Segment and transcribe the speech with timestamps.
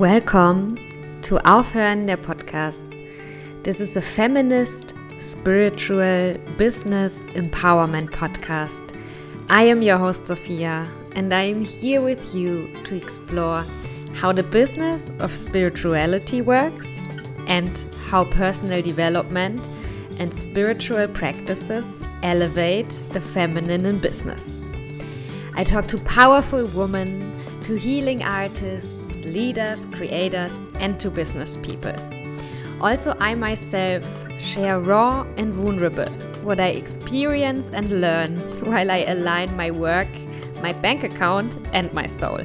[0.00, 0.78] Welcome
[1.24, 2.86] to Aufhören der Podcast.
[3.64, 8.96] This is a feminist, spiritual, business empowerment podcast.
[9.50, 13.62] I am your host, Sophia, and I am here with you to explore
[14.14, 16.88] how the business of spirituality works
[17.46, 17.70] and
[18.08, 19.60] how personal development
[20.18, 24.48] and spiritual practices elevate the feminine in business.
[25.52, 31.94] I talk to powerful women, to healing artists, leaders, creators, and to business people.
[32.80, 34.06] Also, I myself
[34.40, 36.10] share raw and vulnerable
[36.42, 40.08] what I experience and learn while I align my work,
[40.62, 42.40] my bank account, and my soul.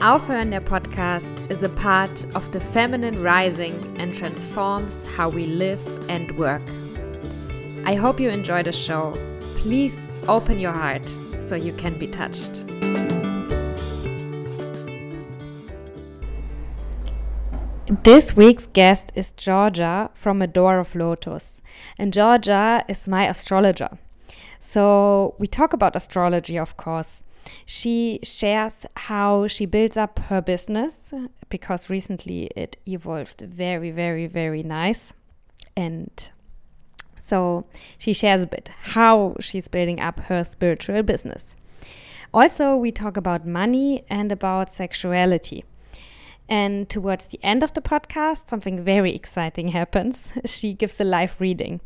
[0.00, 5.80] Aufhören der Podcast is a part of the feminine rising and transforms how we live
[6.08, 6.62] and work.
[7.84, 9.18] I hope you enjoy the show.
[9.56, 9.98] Please
[10.28, 11.08] open your heart
[11.48, 12.64] so you can be touched.
[17.90, 21.62] This week's guest is Georgia from A Door of Lotus.
[21.96, 23.88] And Georgia is my astrologer.
[24.60, 27.22] So we talk about astrology, of course.
[27.64, 31.14] She shares how she builds up her business
[31.48, 35.14] because recently it evolved very, very, very nice.
[35.74, 36.10] And
[37.24, 37.64] so
[37.96, 41.54] she shares a bit how she's building up her spiritual business.
[42.34, 45.64] Also, we talk about money and about sexuality.
[46.48, 50.28] And towards the end of the podcast, something very exciting happens.
[50.46, 51.80] She gives a live reading.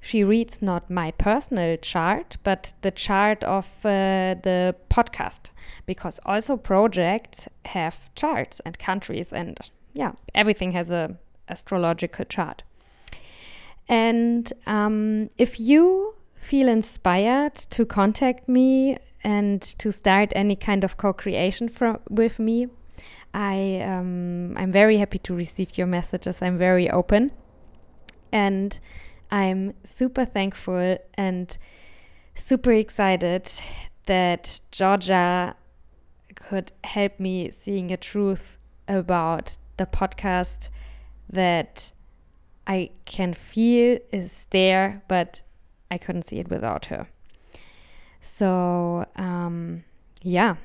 [0.00, 5.50] She reads not my personal chart, but the chart of uh, the podcast,
[5.84, 9.58] because also projects have charts and countries, and
[9.92, 11.16] yeah, everything has a
[11.48, 12.62] astrological chart.
[13.88, 20.96] And um, if you feel inspired to contact me and to start any kind of
[20.96, 21.70] co-creation
[22.08, 22.68] with me,
[23.34, 26.38] I um, I'm very happy to receive your messages.
[26.40, 27.32] I'm very open,
[28.32, 28.78] and
[29.30, 31.58] I'm super thankful and
[32.34, 33.50] super excited
[34.06, 35.54] that Georgia
[36.34, 38.56] could help me seeing a truth
[38.86, 40.70] about the podcast
[41.28, 41.92] that
[42.66, 45.42] I can feel is there, but
[45.90, 47.08] I couldn't see it without her.
[48.20, 49.84] So, um,
[50.22, 50.56] yeah,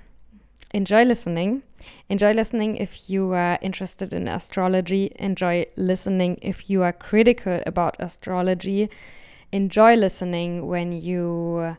[0.74, 1.64] enjoy listening.
[2.10, 5.12] Enjoy listening if you are interested in astrology.
[5.18, 8.90] Enjoy listening if you are critical about astrology.
[9.52, 11.78] Enjoy listening when you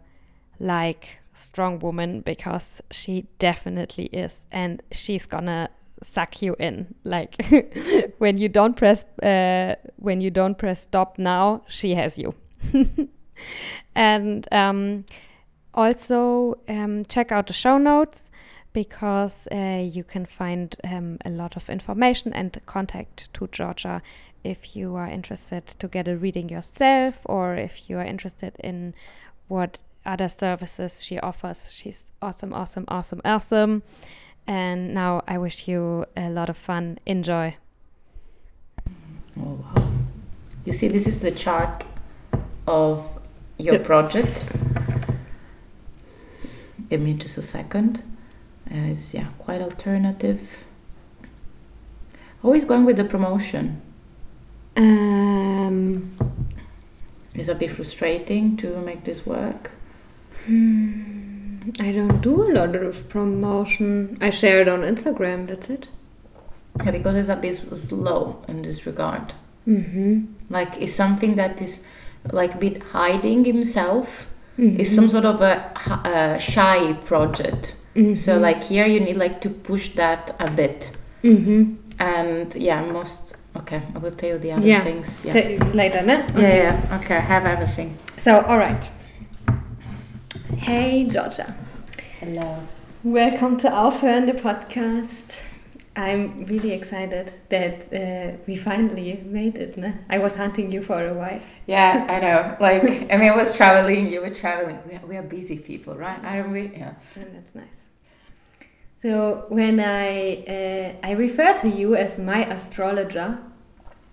[0.61, 5.69] like strong woman because she definitely is and she's gonna
[6.03, 7.35] suck you in like
[8.19, 12.35] when you don't press uh, when you don't press stop now she has you
[13.97, 15.05] and um,
[15.73, 18.31] also um, check out the show notes
[18.75, 24.03] because uh, you can find um, a lot of information and contact to Georgia
[24.43, 28.93] if you are interested to get a reading yourself or if you are interested in
[29.49, 31.73] what other services she offers.
[31.73, 33.83] She's awesome, awesome, awesome, awesome.
[34.47, 36.99] And now I wish you a lot of fun.
[37.07, 37.57] Enjoy.
[39.39, 39.89] Oh, wow.
[40.65, 41.87] You see, this is the chart
[42.67, 43.19] of
[43.57, 44.45] your project.
[46.91, 48.03] Give me just a second.
[48.71, 50.65] Uh, it's yeah quite alternative.
[52.43, 53.81] Always going with the promotion.
[54.77, 56.17] Um,
[57.35, 59.71] Is a bit frustrating to make this work.
[60.47, 64.19] Hmm, I don't do a lot of promotion.
[64.21, 65.49] I share it on Instagram.
[65.49, 65.89] That's it.
[66.85, 69.33] Yeah, because it's a bit slow in this regard.
[69.67, 70.25] Mm-hmm.
[70.51, 71.81] Like it's something that is
[72.33, 74.27] like a bit hiding himself.
[74.59, 74.81] Mm-hmm.
[74.81, 75.73] It's some sort of a,
[76.05, 78.17] a shy project Mm-hmm.
[78.17, 80.91] So like here you need like to push that a bit.
[81.23, 81.75] Mm-hmm.
[82.01, 83.83] And yeah, most okay.
[83.95, 84.83] I will tell you the other yeah.
[84.83, 85.25] things.
[85.25, 85.35] Yeah.
[85.73, 86.23] later, no?
[86.23, 86.43] Okay.
[86.43, 86.99] Yeah, yeah.
[86.99, 87.97] Okay, I have everything.
[88.17, 88.91] So all right.
[90.57, 91.55] Hey Georgia.
[92.19, 92.67] Hello.
[93.05, 95.43] Welcome to Aufhören, the podcast.
[95.97, 99.77] I'm really excited that uh, we finally made it.
[99.77, 99.93] Ne?
[100.11, 101.41] I was hunting you for a while.
[101.67, 102.57] Yeah, I know.
[102.59, 102.83] Like,
[103.13, 104.79] I mean, I was traveling, you were traveling.
[104.89, 106.19] We are, we are busy people, right?
[106.25, 106.73] Aren't we?
[106.77, 106.95] Yeah.
[107.15, 107.84] And that's nice.
[109.05, 113.39] So when I uh, I refer to you as my astrologer,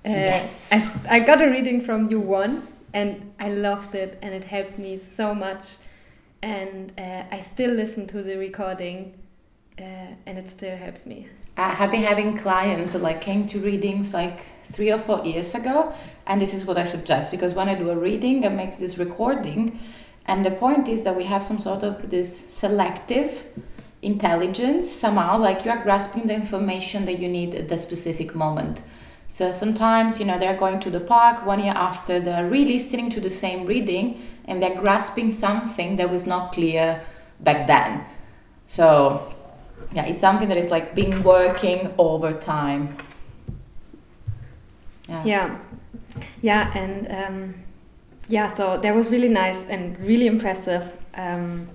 [0.06, 4.34] uh, yes, I, I got a reading from you once, and I loved it, and
[4.34, 5.78] it helped me so much,
[6.42, 9.14] and uh, I still listen to the recording,
[9.80, 9.84] uh,
[10.26, 11.30] and it still helps me.
[11.56, 14.42] I have been having clients that like came to readings like
[14.74, 15.94] three or four years ago,
[16.28, 18.98] and this is what I suggest because when I do a reading, I make this
[18.98, 19.80] recording,
[20.26, 23.46] and the point is that we have some sort of this selective
[24.01, 28.81] intelligence somehow like you are grasping the information that you need at the specific moment.
[29.27, 33.21] So sometimes you know they're going to the park one year after they're re-listening to
[33.21, 37.01] the same reading and they're grasping something that was not clear
[37.39, 38.03] back then.
[38.65, 39.33] So
[39.94, 42.97] yeah it's something that is like been working over time.
[45.07, 45.24] Yeah.
[45.25, 45.57] Yeah,
[46.42, 47.56] yeah and um,
[48.27, 51.69] yeah so that was really nice and really impressive um,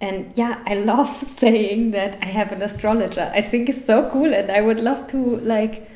[0.00, 1.08] and yeah i love
[1.38, 5.06] saying that i have an astrologer i think it's so cool and i would love
[5.06, 5.90] to like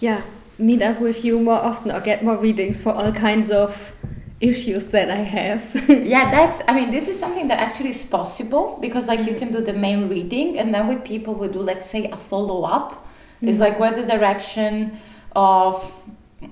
[0.00, 0.22] yeah
[0.58, 3.92] meet up with you more often or get more readings for all kinds of
[4.40, 8.78] issues that i have yeah that's i mean this is something that actually is possible
[8.80, 9.38] because like you mm.
[9.38, 12.92] can do the main reading and then with people we do let's say a follow-up
[12.92, 13.48] mm-hmm.
[13.48, 14.98] it's like where the direction
[15.34, 15.92] of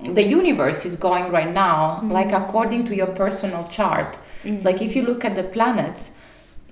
[0.03, 2.11] the universe is going right now mm-hmm.
[2.11, 4.61] like according to your personal chart mm-hmm.
[4.65, 6.11] like if you look at the planets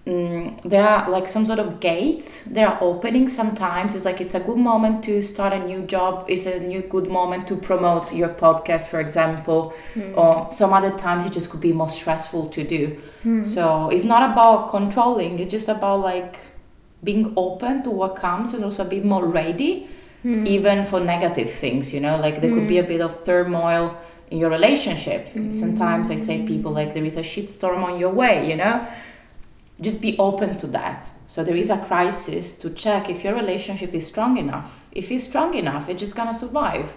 [0.08, 4.36] um, there are like some sort of gates they are opening sometimes it's like it's
[4.36, 8.14] a good moment to start a new job it's a new good moment to promote
[8.14, 10.16] your podcast for example mm.
[10.16, 13.44] or some other times it just could be more stressful to do mm.
[13.44, 16.38] so it's not about controlling it's just about like
[17.04, 19.88] being open to what comes and also be more ready
[20.24, 20.46] mm.
[20.46, 22.90] even for negative things you know like there could be a hmm.
[22.90, 23.98] bit of turmoil
[24.30, 28.50] in your relationship sometimes i say people like there is a shitstorm on your way
[28.50, 28.88] you know
[29.82, 31.12] just be open to that.
[31.28, 34.86] So there is a crisis to check if your relationship is strong enough.
[34.92, 36.96] If it's strong enough, it's just gonna survive.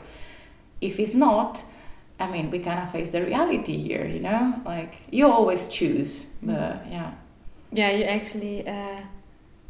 [0.81, 1.65] If it's not,
[2.21, 4.61] I mean, we kind of face the reality here, you know.
[4.65, 7.13] Like you always choose, but yeah.
[7.73, 9.01] Yeah, you actually uh,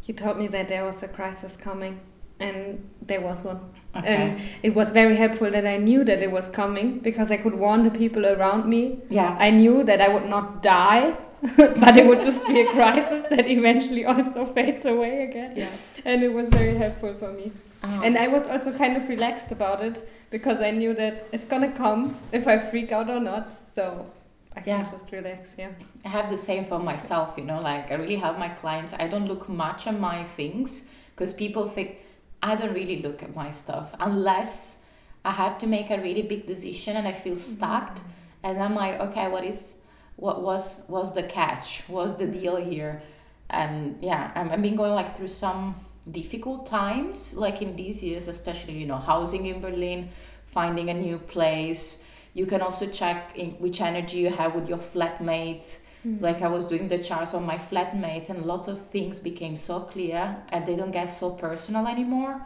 [0.04, 2.00] you told me that there was a crisis coming,
[2.40, 3.60] and there was one.
[3.96, 4.08] Okay.
[4.08, 7.54] And it was very helpful that I knew that it was coming because I could
[7.54, 8.98] warn the people around me.
[9.08, 9.36] Yeah.
[9.38, 11.16] I knew that I would not die
[11.56, 15.54] but it would just be a crisis that eventually also fades away again.
[15.56, 15.70] Yeah.
[16.04, 17.52] And it was very helpful for me.
[17.84, 18.02] Oh.
[18.02, 21.70] And I was also kind of relaxed about it because I knew that it's gonna
[21.70, 23.54] come if I freak out or not.
[23.74, 24.10] So
[24.56, 25.50] I can just relax.
[25.56, 25.70] Yeah.
[26.04, 27.34] I have the same for myself.
[27.36, 28.92] You know, like I really have my clients.
[28.98, 31.98] I don't look much at my things because people think
[32.42, 34.78] I don't really look at my stuff unless
[35.24, 37.96] I have to make a really big decision and I feel stuck.
[37.96, 38.08] Mm-hmm.
[38.44, 39.74] And I'm like, okay, what is
[40.18, 43.00] what was was the catch was the deal here
[43.48, 45.76] and yeah I'm, i've been going like through some
[46.10, 50.10] difficult times like in these years especially you know housing in berlin
[50.46, 51.98] finding a new place
[52.34, 56.18] you can also check in which energy you have with your flatmates mm-hmm.
[56.20, 59.80] like i was doing the charts on my flatmates and lots of things became so
[59.80, 62.42] clear and they don't get so personal anymore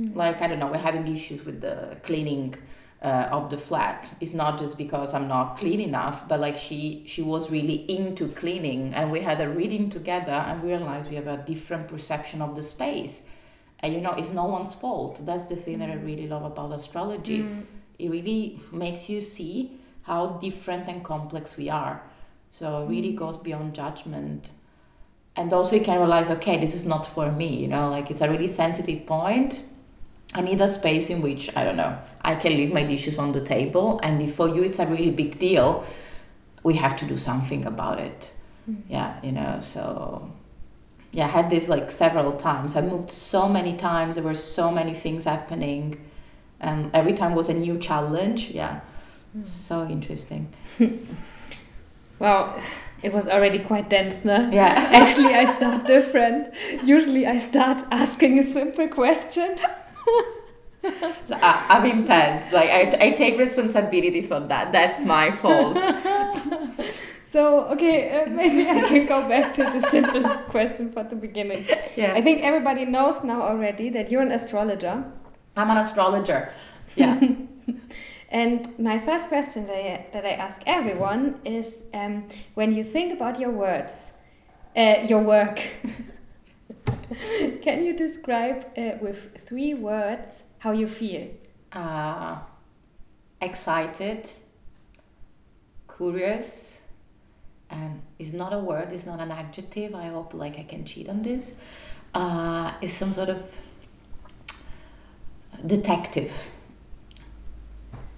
[0.00, 0.18] mm-hmm.
[0.18, 2.52] like i don't know we're having issues with the cleaning
[3.04, 4.10] uh, of the flat.
[4.20, 8.28] It's not just because i'm not clean enough but like she she was really into
[8.28, 12.56] cleaning and we had a reading together and realized we have a different perception of
[12.56, 13.22] the space.
[13.80, 15.24] And you know it's no one's fault.
[15.26, 16.06] That's the thing that i mm.
[16.06, 17.40] really love about astrology.
[17.40, 17.66] Mm.
[17.98, 22.02] it really makes you see how different and complex we are.
[22.50, 23.16] So it really mm.
[23.16, 24.52] goes beyond judgment.
[25.36, 28.22] And also you can realize okay this is not for me you know like it's
[28.22, 29.62] a really sensitive point
[30.34, 33.32] i need a space in which i don't know I can leave my dishes on
[33.32, 35.84] the table, and if for you it's a really big deal,
[36.62, 38.32] we have to do something about it.
[38.68, 38.82] Mm.
[38.88, 40.32] Yeah, you know, so
[41.12, 42.76] yeah, I had this like several times.
[42.76, 46.00] I moved so many times, there were so many things happening,
[46.60, 48.50] and every time was a new challenge.
[48.50, 48.80] Yeah,
[49.36, 49.42] mm.
[49.42, 50.50] so interesting.
[52.18, 52.58] well,
[53.02, 54.48] it was already quite dense, no?
[54.50, 54.72] Yeah.
[54.92, 56.54] Actually, I start different.
[56.82, 59.58] Usually, I start asking a simple question.
[61.26, 62.52] so I, I'm intense.
[62.52, 64.72] Like I, I take responsibility for that.
[64.72, 65.76] That's my fault.
[67.30, 71.66] so okay, uh, maybe I can go back to the simple question for the beginning.
[71.96, 72.12] Yeah.
[72.14, 75.04] I think everybody knows now already that you're an astrologer.
[75.56, 76.50] I'm an astrologer.
[76.96, 77.18] Yeah.
[78.28, 83.12] and my first question that I, that I ask everyone is um, when you think
[83.14, 84.12] about your words,
[84.76, 85.60] uh, your work.
[87.62, 91.28] Can you describe uh, with three words how you feel?
[91.72, 92.38] Uh,
[93.40, 94.30] excited,
[95.96, 96.80] curious,
[97.70, 99.94] and it's not a word, it's not an adjective.
[99.94, 101.56] I hope like I can cheat on this.
[102.12, 103.42] Uh, it's some sort of
[105.66, 106.32] detective.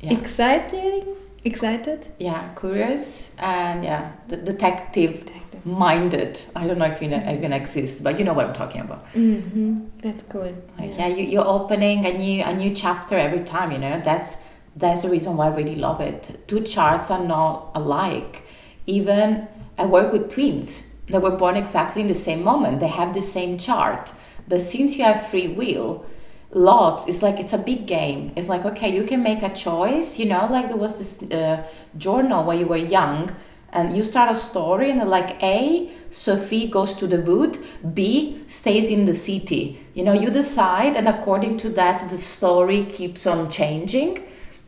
[0.01, 0.13] Yeah.
[0.19, 2.07] Exciting, excited.
[2.19, 5.25] Yeah, curious, and yeah, the detective.
[5.25, 6.41] detective minded.
[6.55, 9.05] I don't know if you know, even exist, but you know what I'm talking about.
[9.13, 9.87] Mm-hmm.
[10.01, 10.43] That's cool.
[10.79, 13.73] Like, yeah, yeah you, you're opening a new a new chapter every time.
[13.73, 14.37] You know that's
[14.77, 16.47] that's the reason why I really love it.
[16.47, 18.43] Two charts are not alike.
[18.87, 20.87] Even I work with twins.
[21.09, 22.81] that were born exactly in the same moment.
[22.81, 24.13] They have the same chart.
[24.49, 26.05] But since you have free will,
[26.53, 30.19] lots it's like it's a big game it's like okay you can make a choice
[30.19, 31.63] you know like there was this uh,
[31.99, 33.35] journal when you were young
[33.77, 37.59] and you start a story and like a sophie goes to the wood
[37.95, 39.63] b stays in the city.
[39.95, 44.13] You know you decide and according to that the story keeps on changing.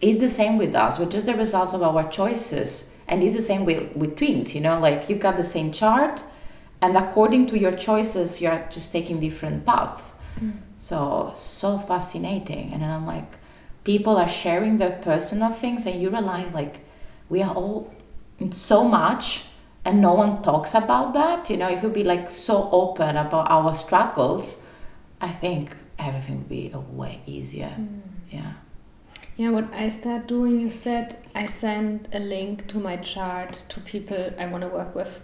[0.00, 0.98] It's the same with us.
[0.98, 2.84] We're just the results of our choices.
[3.08, 6.22] And it's the same with, with twins you know like you got the same chart
[6.82, 10.04] and according to your choices you're just taking different paths.
[10.40, 10.58] Mm.
[10.78, 12.72] So, so fascinating.
[12.72, 13.30] And then I'm like,
[13.82, 16.76] people are sharing their personal things, and you realize, like,
[17.28, 17.92] we are all
[18.50, 19.44] so much,
[19.84, 21.50] and no one talks about that.
[21.50, 24.56] You know, if we be like so open about our struggles,
[25.20, 27.74] I think everything would be a way easier.
[27.78, 28.00] Mm.
[28.30, 28.52] Yeah.
[29.36, 33.80] Yeah, what I start doing is that I send a link to my chart to
[33.80, 35.20] people I want to work with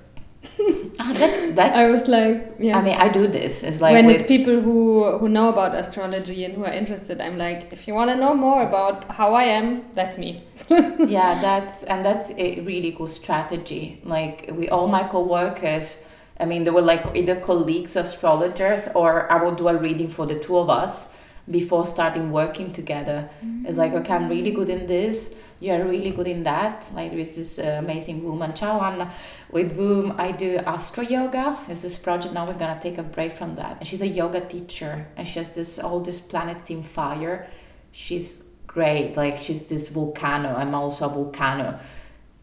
[1.00, 1.76] ah, that's that's.
[1.76, 2.78] I was like, yeah.
[2.78, 3.62] I mean, I do this.
[3.62, 7.20] It's like when it's people who who know about astrology and who are interested.
[7.20, 10.44] I'm like, if you want to know more about how I am, that's me.
[10.68, 14.00] yeah, that's and that's a really good strategy.
[14.04, 15.98] Like we all my coworkers.
[16.38, 20.26] I mean, they were like either colleagues, astrologers, or I would do a reading for
[20.26, 21.06] the two of us
[21.48, 23.28] before starting working together.
[23.44, 23.66] Mm-hmm.
[23.66, 25.34] It's like, okay, I'm really good in this
[25.64, 26.88] you are really good in that.
[26.92, 29.10] Like with this uh, amazing woman, Chawan,
[29.54, 31.61] with whom I do Astro Yoga.
[31.70, 32.44] Is this project now?
[32.44, 33.76] We're gonna take a break from that.
[33.78, 37.49] And she's a yoga teacher, and she has this all these planets in fire.
[37.92, 39.16] She's great.
[39.16, 40.56] Like she's this volcano.
[40.56, 41.78] I'm also a volcano.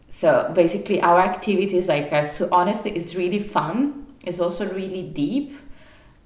[0.08, 4.06] So basically, our activities, like uh, so honestly, it's really fun.
[4.24, 5.52] It's also really deep.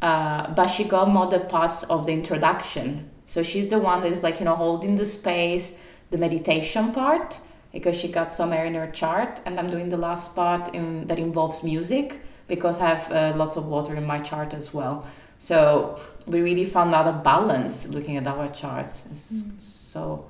[0.01, 3.11] Uh, but she got more the parts of the introduction.
[3.27, 5.73] So she's the one that is like you know holding the space
[6.11, 7.41] the meditation part
[7.73, 11.07] because she got some air in her chart, and I'm doing the last part in,
[11.09, 15.07] that involves music because I have uh, lots of water in my chart as well.
[15.39, 19.05] So we really found out a balance looking at our charts.
[19.13, 19.51] Mm.
[19.63, 20.27] So,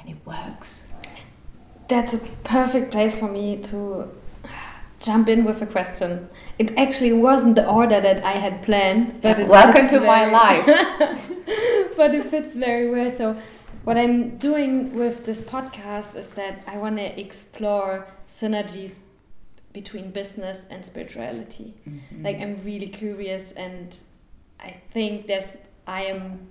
[0.00, 0.86] and it works.
[1.88, 4.10] That's a perfect place for me to
[5.00, 6.28] jump in with a question.
[6.58, 10.66] It actually wasn't the order that I had planned, but welcome to very, my life.
[11.96, 13.14] but it fits very well.
[13.14, 13.36] So
[13.86, 18.98] what I'm doing with this podcast is that I want to explore synergies
[19.72, 21.72] between business and spirituality.
[21.88, 22.24] Mm-hmm.
[22.24, 23.96] Like I'm really curious, and
[24.58, 25.52] I think there's
[25.86, 26.48] I am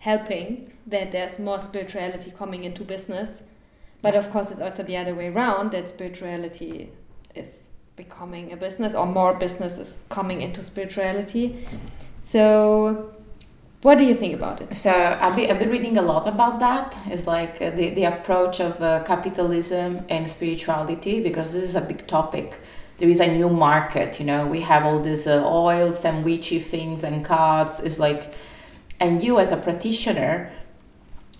[0.00, 3.40] helping that there's more spirituality coming into business,
[4.02, 6.90] but of course it's also the other way around that spirituality
[7.34, 11.66] is becoming a business or more business is coming into spirituality.
[12.22, 13.14] So
[13.82, 14.74] what do you think about it?
[14.74, 16.98] So I've been, I've been reading a lot about that.
[17.06, 21.80] It's like uh, the, the approach of uh, capitalism and spirituality because this is a
[21.80, 22.58] big topic.
[22.98, 24.46] There is a new market, you know.
[24.46, 27.78] We have all these uh, oils and witchy things and cards.
[27.78, 28.34] It's like,
[28.98, 30.50] and you as a practitioner,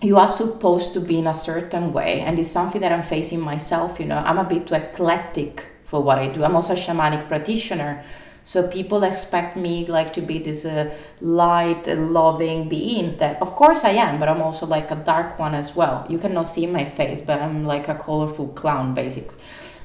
[0.01, 3.41] you are supposed to be in a certain way, and it's something that I'm facing
[3.41, 3.99] myself.
[3.99, 6.45] You know, I'm a bit too eclectic for what I do.
[6.45, 8.05] I'm also a shamanic practitioner
[8.43, 10.89] so people expect me like to be this uh,
[11.21, 13.17] light, loving being.
[13.17, 16.05] That of course I am, but I'm also like a dark one as well.
[16.09, 19.37] You cannot see my face, but I'm like a colorful clown basically,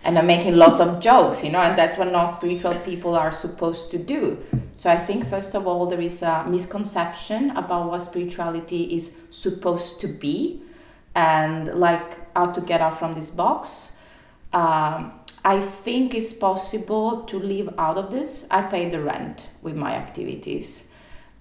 [0.05, 1.61] and I'm making lots of jokes, you know.
[1.61, 4.39] And that's what non-spiritual people are supposed to do.
[4.77, 10.01] So I think first of all there is a misconception about what spirituality is supposed
[10.01, 10.63] to be,
[11.15, 13.93] and like how to get out from this box.
[14.53, 15.13] Um,
[15.45, 18.47] I think it's possible to live out of this.
[18.51, 20.89] I pay the rent with my activities,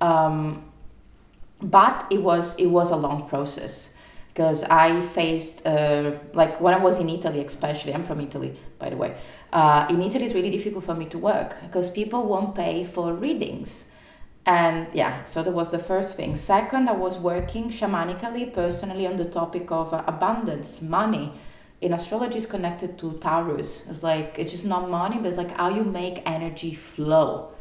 [0.01, 0.65] um,
[1.61, 3.93] but it was it was a long process
[4.27, 7.93] because I faced uh, like when I was in Italy, especially.
[7.93, 9.15] I'm from Italy, by the way.
[9.53, 13.13] Uh, in Italy, it's really difficult for me to work because people won't pay for
[13.13, 13.85] readings.
[14.45, 16.35] And yeah, so that was the first thing.
[16.35, 21.31] Second, I was working shamanically, personally, on the topic of uh, abundance, money
[21.83, 23.83] in astrology is connected to Taurus.
[23.89, 27.51] It's like it's just not money, but it's like how you make energy flow.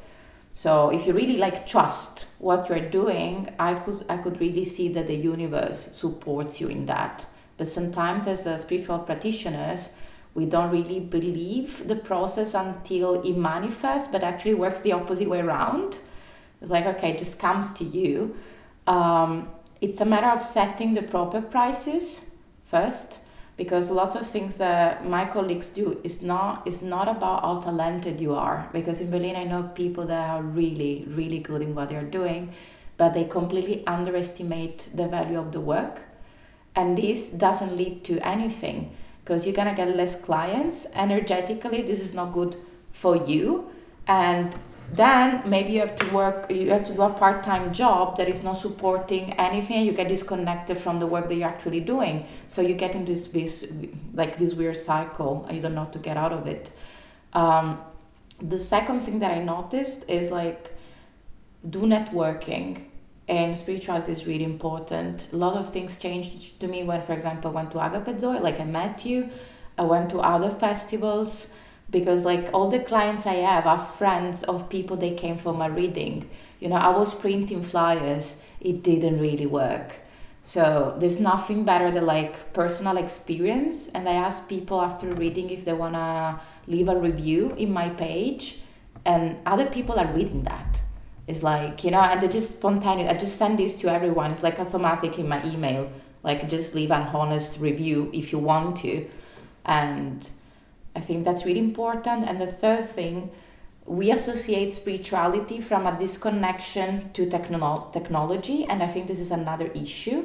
[0.52, 4.88] So if you really like trust what you're doing, I could I could really see
[4.90, 7.26] that the universe supports you in that.
[7.56, 9.90] But sometimes as a spiritual practitioners,
[10.34, 15.40] we don't really believe the process until it manifests, but actually works the opposite way
[15.40, 15.98] around.
[16.60, 18.36] It's like okay, it just comes to you.
[18.86, 19.48] Um,
[19.80, 22.24] it's a matter of setting the proper prices
[22.64, 23.18] first
[23.56, 28.20] because lots of things that my colleagues do is not is not about how talented
[28.20, 28.68] you are.
[28.72, 32.52] Because in berlin i know people that are really really good in what they're doing
[32.96, 36.00] but they completely underestimate the value of the work.
[36.74, 38.94] And this doesn't lead to anything
[39.24, 40.86] because you're gonna get less clients.
[40.94, 42.56] Energetically this is not good
[42.92, 43.70] for you.
[44.06, 44.54] And
[44.92, 48.42] then maybe you have to work you have to do a part-time job that is
[48.42, 52.26] not supporting anything you get disconnected from the work that you're actually doing.
[52.48, 53.66] So you get into this, this
[54.12, 56.72] like this weird cycle you don't know to get out of it.
[57.32, 57.80] Um,
[58.40, 60.74] the second thing that i noticed is like
[61.70, 62.84] do networking
[63.28, 65.28] and spirituality is really important.
[65.32, 68.38] A lot of things changed to me when for example i went to agape zoe
[68.40, 69.30] like i met you
[69.78, 71.46] i went to other festivals
[71.92, 75.66] because like all the clients I have are friends of people they came for my
[75.66, 76.28] reading.
[76.58, 79.94] You know, I was printing flyers, it didn't really work.
[80.42, 83.88] So there's nothing better than like personal experience.
[83.88, 88.60] And I ask people after reading if they wanna leave a review in my page,
[89.04, 90.80] and other people are reading that.
[91.26, 93.10] It's like you know, and they just spontaneous.
[93.10, 94.32] I just send this to everyone.
[94.32, 95.90] It's like automatic in my email.
[96.22, 99.08] Like just leave an honest review if you want to,
[99.64, 100.28] and
[100.94, 102.28] I think that's really important.
[102.28, 103.30] And the third thing,
[103.86, 108.64] we associate spirituality from a disconnection to technolo- technology.
[108.64, 110.24] And I think this is another issue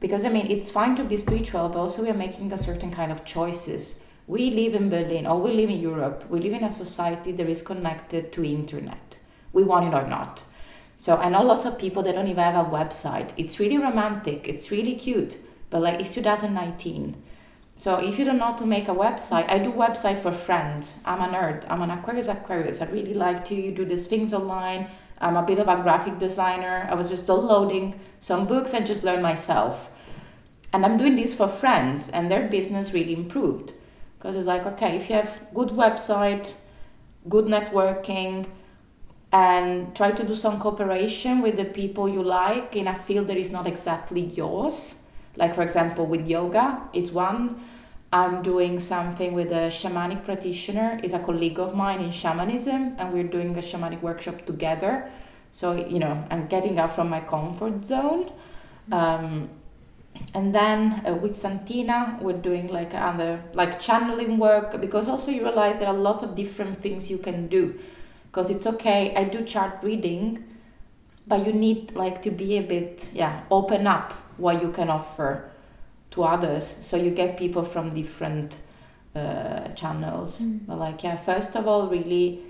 [0.00, 2.90] because I mean, it's fine to be spiritual, but also we are making a certain
[2.90, 4.00] kind of choices.
[4.26, 6.24] We live in Berlin or we live in Europe.
[6.28, 9.18] We live in a society that is connected to internet.
[9.52, 10.42] We want it or not.
[10.96, 13.30] So I know lots of people that don't even have a website.
[13.36, 14.48] It's really romantic.
[14.48, 15.38] It's really cute,
[15.70, 17.22] but like it's 2019
[17.78, 20.94] so if you don't know how to make a website, I do website for friends.
[21.04, 21.66] I'm a nerd.
[21.68, 22.80] I'm an Aquarius Aquarius.
[22.80, 24.88] I really like to do these things online.
[25.18, 26.88] I'm a bit of a graphic designer.
[26.90, 29.90] I was just downloading some books and just learn myself.
[30.72, 33.74] And I'm doing this for friends, and their business really improved.
[34.18, 36.54] Because it's like, okay, if you have good website,
[37.28, 38.48] good networking,
[39.32, 43.36] and try to do some cooperation with the people you like in a field that
[43.36, 44.94] is not exactly yours,
[45.36, 47.60] like for example with yoga is one.
[48.12, 51.00] I'm doing something with a shamanic practitioner.
[51.02, 55.10] Is a colleague of mine in shamanism and we're doing a shamanic workshop together.
[55.50, 58.32] So you know i'm getting out from my comfort zone.
[58.92, 59.50] Um,
[60.32, 65.42] and then uh, with santina we're doing like other like channeling work because also you
[65.42, 67.78] realize there are lots of different things you can do.
[68.30, 70.44] Because it's okay i do chart reading
[71.26, 75.50] but you need like to be a bit yeah open up what you can offer
[76.12, 76.76] to others.
[76.82, 78.58] So you get people from different
[79.14, 80.40] uh, channels.
[80.40, 80.66] Mm.
[80.66, 82.42] but like yeah first of all really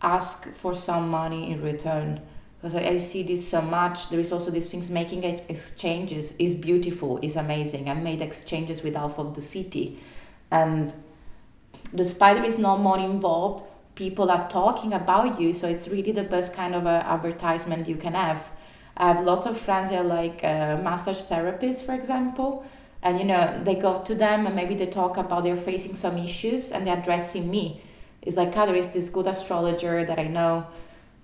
[0.00, 2.20] ask for some money in return.
[2.56, 4.08] Because I, I see this so much.
[4.08, 7.90] There is also these things making exchanges is beautiful is amazing.
[7.90, 9.98] I made exchanges with alpha of the city.
[10.50, 10.94] And
[11.94, 13.64] despite there is no money involved.
[13.94, 17.96] People are talking about you so it's really the best kind of a advertisement you
[17.96, 18.50] can have
[18.96, 22.64] I have lots of friends that are like uh, massage therapists, for example,
[23.02, 26.16] and you know they go to them and maybe they talk about they're facing some
[26.18, 27.82] issues and they're addressing me.
[28.22, 30.66] It's like, oh, there is this good astrologer that I know.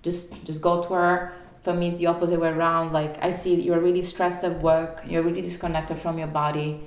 [0.03, 1.33] Just just go to her.
[1.61, 2.91] For me, it's the opposite way around.
[2.91, 5.01] Like I see you're really stressed at work.
[5.07, 6.81] You're really disconnected from your body.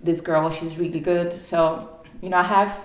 [0.00, 1.42] This girl, she's really good.
[1.42, 2.78] So you know, I have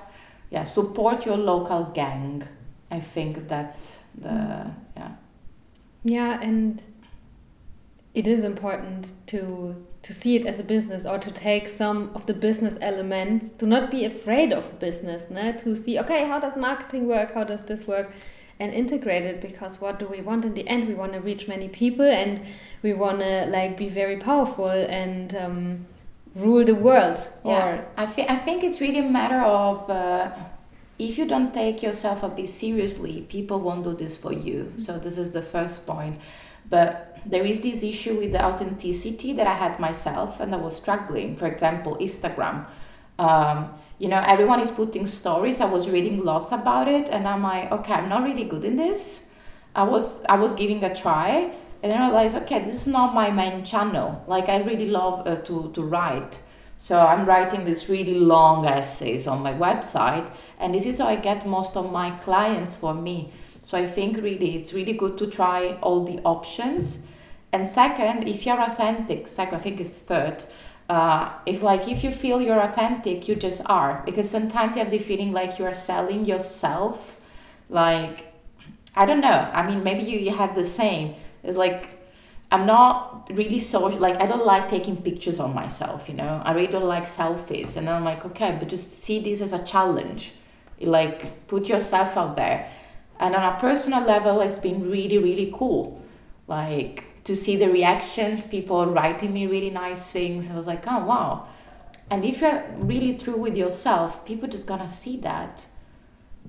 [0.49, 2.43] yeah, support your local gang.
[2.89, 5.11] I think that's the yeah.
[6.03, 6.81] Yeah, and
[8.15, 12.27] it is important to to see it as a business or to take some of
[12.27, 13.49] the business elements.
[13.57, 15.57] To not be afraid of business né?
[15.63, 17.33] to see okay how does marketing work?
[17.33, 18.11] How does this work?
[18.57, 20.87] And integrate it because what do we want in the end?
[20.87, 22.39] We want to reach many people and
[22.83, 25.85] we want to like be very powerful and um,
[26.35, 27.17] rule the world.
[27.43, 27.67] Yeah.
[27.67, 30.31] or I, th- I think it's really a matter of uh,
[30.97, 34.71] if you don't take yourself a bit seriously people won't do this for you.
[34.77, 36.21] So this is the first point.
[36.69, 40.75] But there is this issue with the authenticity that I had myself and I was
[40.75, 41.35] struggling.
[41.35, 42.65] For example, Instagram.
[43.17, 45.61] Um, you know, everyone is putting stories.
[45.61, 48.75] I was reading lots about it and I'm like, okay, I'm not really good in
[48.75, 49.23] this.
[49.73, 51.51] I was I was giving a try
[51.83, 54.23] and then I realized, okay, this is not my main channel.
[54.27, 56.39] Like I really love uh, to to write.
[56.77, 61.15] So I'm writing these really long essays on my website and this is how I
[61.15, 63.31] get most of my clients for me.
[63.61, 66.99] So I think really it's really good to try all the options.
[67.55, 70.43] And second, if you're authentic, second, I think is third.
[70.89, 74.91] Uh, if like if you feel you're authentic, you just are because sometimes you have
[74.91, 77.17] the feeling like you are selling yourself.
[77.69, 78.33] Like
[78.93, 79.49] I don't know.
[79.53, 81.15] I mean, maybe you, you had the same.
[81.43, 81.87] It's like
[82.51, 84.01] I'm not really social.
[84.01, 86.09] Like I don't like taking pictures of myself.
[86.09, 87.77] You know, I really don't like selfies.
[87.77, 90.33] And I'm like, okay, but just see this as a challenge.
[90.81, 92.69] Like put yourself out there
[93.21, 96.01] and on a personal level it's been really really cool
[96.47, 101.03] like to see the reactions people writing me really nice things i was like oh
[101.05, 101.47] wow
[102.09, 105.65] and if you're really through with yourself people just gonna see that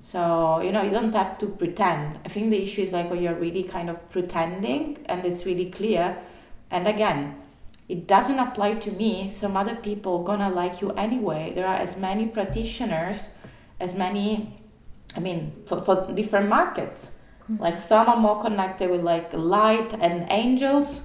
[0.03, 2.19] So, you know, you don't have to pretend.
[2.23, 5.69] I think the issue is like when you're really kind of pretending and it's really
[5.69, 6.17] clear.
[6.71, 7.35] And again,
[7.89, 9.29] it doesn't apply to me.
[9.29, 11.51] Some other people gonna like you anyway.
[11.53, 13.29] There are as many practitioners,
[13.81, 14.55] as many,
[15.15, 17.15] I mean, for, for different markets.
[17.49, 21.01] Like some are more connected with like light and angels,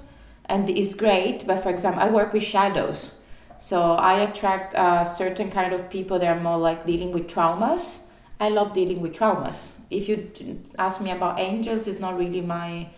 [0.47, 1.47] and it's great.
[1.47, 3.13] But for example, I work with shadows.
[3.59, 7.99] So I attract a certain kind of people that are more like dealing with traumas
[8.43, 9.71] I love dealing with traumas.
[9.89, 10.29] If you
[10.77, 12.89] ask me about angels, it's not really my.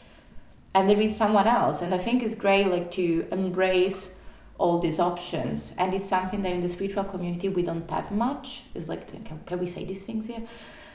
[0.72, 4.14] And there is someone else, and I think it's great like to embrace
[4.56, 8.62] all these options, and it's something that in the spiritual community we don't have much.
[8.74, 10.40] It's like, can, can we say these things here?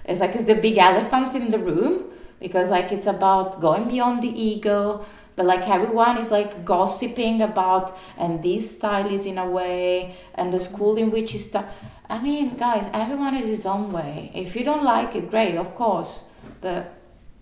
[0.04, 2.06] It's like it's the big elephant in the room
[2.40, 7.98] because like it's about going beyond the ego but like everyone is like gossiping about
[8.18, 11.66] and this style is in a way and the school in which is st-
[12.10, 15.74] i mean guys everyone is his own way if you don't like it great of
[15.76, 16.24] course
[16.62, 16.94] but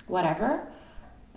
[0.07, 0.67] whatever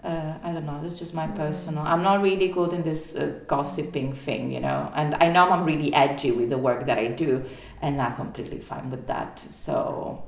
[0.02, 0.80] uh, I don't know.
[0.82, 1.82] It's just my personal.
[1.84, 4.90] I'm not really good in this uh, gossiping thing, you know.
[4.94, 7.44] And I know I'm really edgy with the work that I do,
[7.82, 9.38] and I'm completely fine with that.
[9.38, 10.24] So,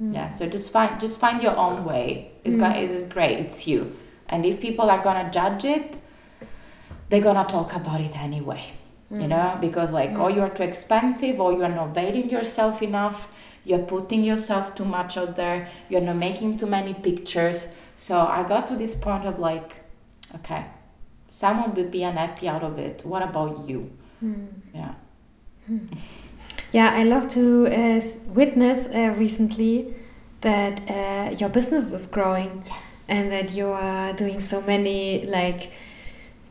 [0.00, 0.14] mm.
[0.14, 0.28] yeah.
[0.28, 2.32] So just find just find your own way.
[2.44, 2.76] It's mm.
[2.76, 3.38] it's great.
[3.38, 3.96] It's you.
[4.28, 5.98] And if people are gonna judge it,
[7.08, 8.64] they're gonna talk about it anyway.
[9.12, 9.22] Mm.
[9.22, 10.18] You know, because like, mm.
[10.18, 13.28] oh, you're too expensive, or you're not valuing yourself enough,
[13.64, 17.66] you're putting yourself too much out there, you're not making too many pictures.
[17.96, 19.76] So I got to this point of like,
[20.36, 20.66] okay,
[21.26, 23.02] someone will be unhappy out of it.
[23.04, 23.90] What about you?
[24.22, 24.48] Mm.
[24.74, 24.94] Yeah.
[26.72, 29.94] Yeah, I love to uh, witness uh, recently
[30.42, 32.62] that uh, your business is growing.
[32.66, 33.06] Yes.
[33.08, 35.72] And that you are doing so many like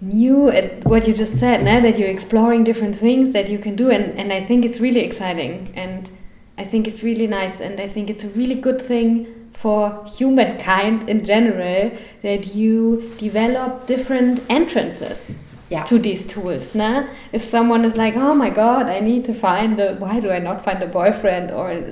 [0.02, 0.52] new
[0.84, 3.92] what you just said now that you're exploring different things that you can do.
[3.92, 5.72] And, and i think it's really exciting.
[5.76, 6.10] And
[6.58, 7.60] i think it's really nice.
[7.60, 11.92] And i think it's a really good thing for humankind in general
[12.24, 15.36] that you develop different entrances
[15.70, 15.84] yeah.
[15.84, 16.76] to these tools.
[16.76, 17.08] Nah?
[17.32, 20.40] If someone is like, oh my god, I need to find a, why do I
[20.40, 21.52] not find a boyfriend?
[21.52, 21.84] Or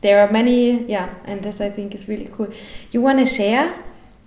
[0.00, 2.48] there are many, yeah, and this I think is really cool.
[2.90, 3.84] You want to share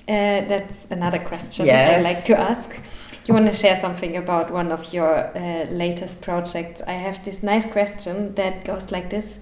[0.07, 1.99] uh, that's another question yes.
[1.99, 2.81] I like to ask.
[3.25, 6.81] You want to share something about one of your uh, latest projects?
[6.87, 9.39] I have this nice question that goes like this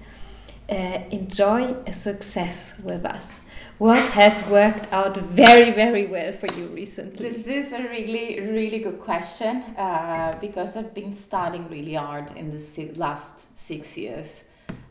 [0.68, 3.22] uh, Enjoy a success with us.
[3.78, 7.28] What has worked out very, very well for you recently?
[7.28, 12.50] This is a really, really good question uh, because I've been studying really hard in
[12.50, 14.44] the last six years.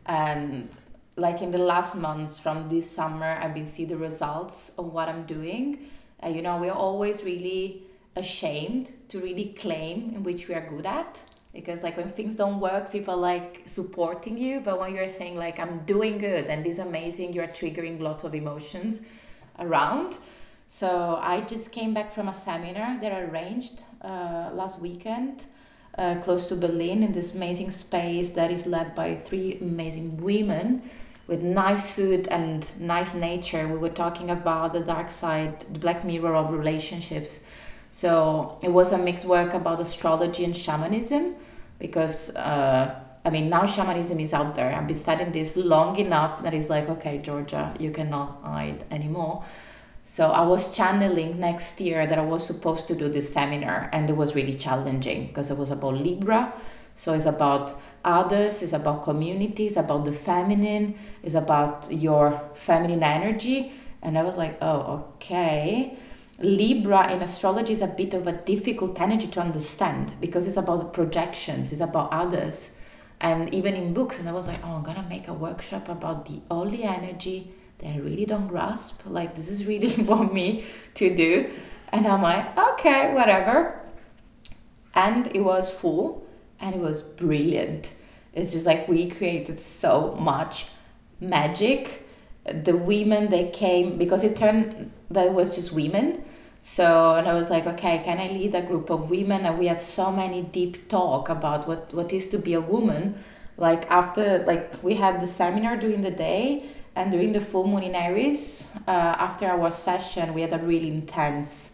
[0.06, 0.70] And
[1.18, 5.08] like in the last months from this summer i've been seeing the results of what
[5.08, 5.90] i'm doing
[6.24, 7.84] uh, you know we're always really
[8.16, 11.22] ashamed to really claim in which we are good at
[11.56, 15.58] because like when things don't work people like supporting you but when you're saying like
[15.58, 19.02] i'm doing good and this is amazing you're triggering lots of emotions
[19.60, 20.18] around
[20.68, 25.46] so i just came back from a seminar that i arranged uh, last weekend
[25.98, 30.82] uh, close to berlin in this amazing space that is led by three amazing women
[31.28, 33.68] with nice food and nice nature.
[33.68, 37.40] We were talking about the dark side, the black mirror of relationships.
[37.96, 41.36] So it was a mixed work about astrology and shamanism
[41.80, 44.76] because uh, I mean now shamanism is out there.
[44.76, 49.46] I've been studying this long enough that it's like okay, Georgia, you cannot hide anymore.
[50.04, 54.10] So I was channeling next year that I was supposed to do this seminar, and
[54.10, 56.52] it was really challenging because it was about Libra.
[56.98, 63.04] So it's about others, it's about community, it's about the feminine, it's about your feminine
[63.04, 63.72] energy.
[64.02, 65.98] And I was like, oh, okay.
[66.40, 70.94] Libra in astrology is a bit of a difficult energy to understand because it's about
[70.94, 72.72] projections, it's about others.
[73.22, 76.26] And even in books, and I was like, oh, I'm gonna make a workshop about
[76.26, 79.02] the only energy that I really don't grasp.
[79.06, 81.50] Like, this is really for me to do.
[81.90, 83.82] And I'm like, okay, whatever.
[84.94, 86.28] And it was full
[86.60, 87.94] and it was brilliant.
[88.34, 90.68] It's just like we created so much
[91.22, 92.06] magic.
[92.44, 96.24] The women they came because it turned that was just women.
[96.62, 99.46] So and I was like, okay, can I lead a group of women?
[99.46, 103.24] And we had so many deep talk about what what is to be a woman.
[103.58, 106.66] Like after like we had the seminar during the day
[106.96, 110.88] and during the full moon in Aries, uh, after our session, we had a really
[110.88, 111.72] intense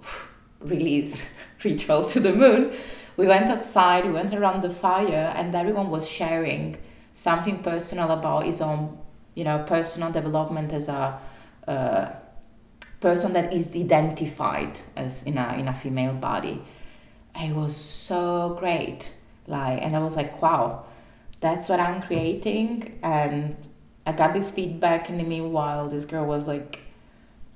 [0.60, 1.26] release
[1.64, 2.72] ritual to the moon
[3.16, 6.76] we went outside, we went around the fire, and everyone was sharing
[7.14, 8.98] something personal about his own,
[9.34, 11.20] you know, personal development as a
[11.66, 12.10] uh,
[13.00, 16.62] person that is identified as in a in a female body.
[17.36, 19.12] it was so great,
[19.46, 20.84] like, and I was like, wow,
[21.40, 23.56] that's what I'm creating, and
[24.06, 25.88] I got this feedback in the meanwhile.
[25.88, 26.84] This girl was like,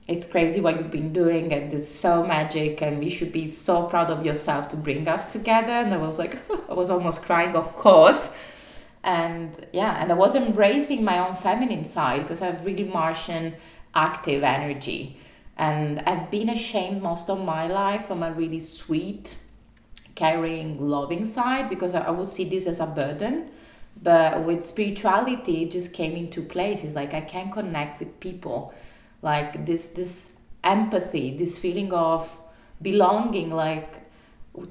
[0.09, 3.85] it's crazy what you've been doing and it's so magic and you should be so
[3.85, 6.37] proud of yourself to bring us together and i was like
[6.71, 8.31] i was almost crying of course
[9.05, 13.55] and yeah and i was embracing my own feminine side because i have really martian
[13.95, 15.19] active energy.
[15.57, 19.37] And i've been ashamed most of my life of my really sweet
[20.15, 23.51] caring loving side because i, I would see this as a burden.
[24.01, 26.85] But with spirituality it just came into place.
[26.85, 28.73] It's like i can connect with people.
[29.21, 30.31] Like this this
[30.65, 32.31] empathy this feeling of
[32.83, 34.03] belonging like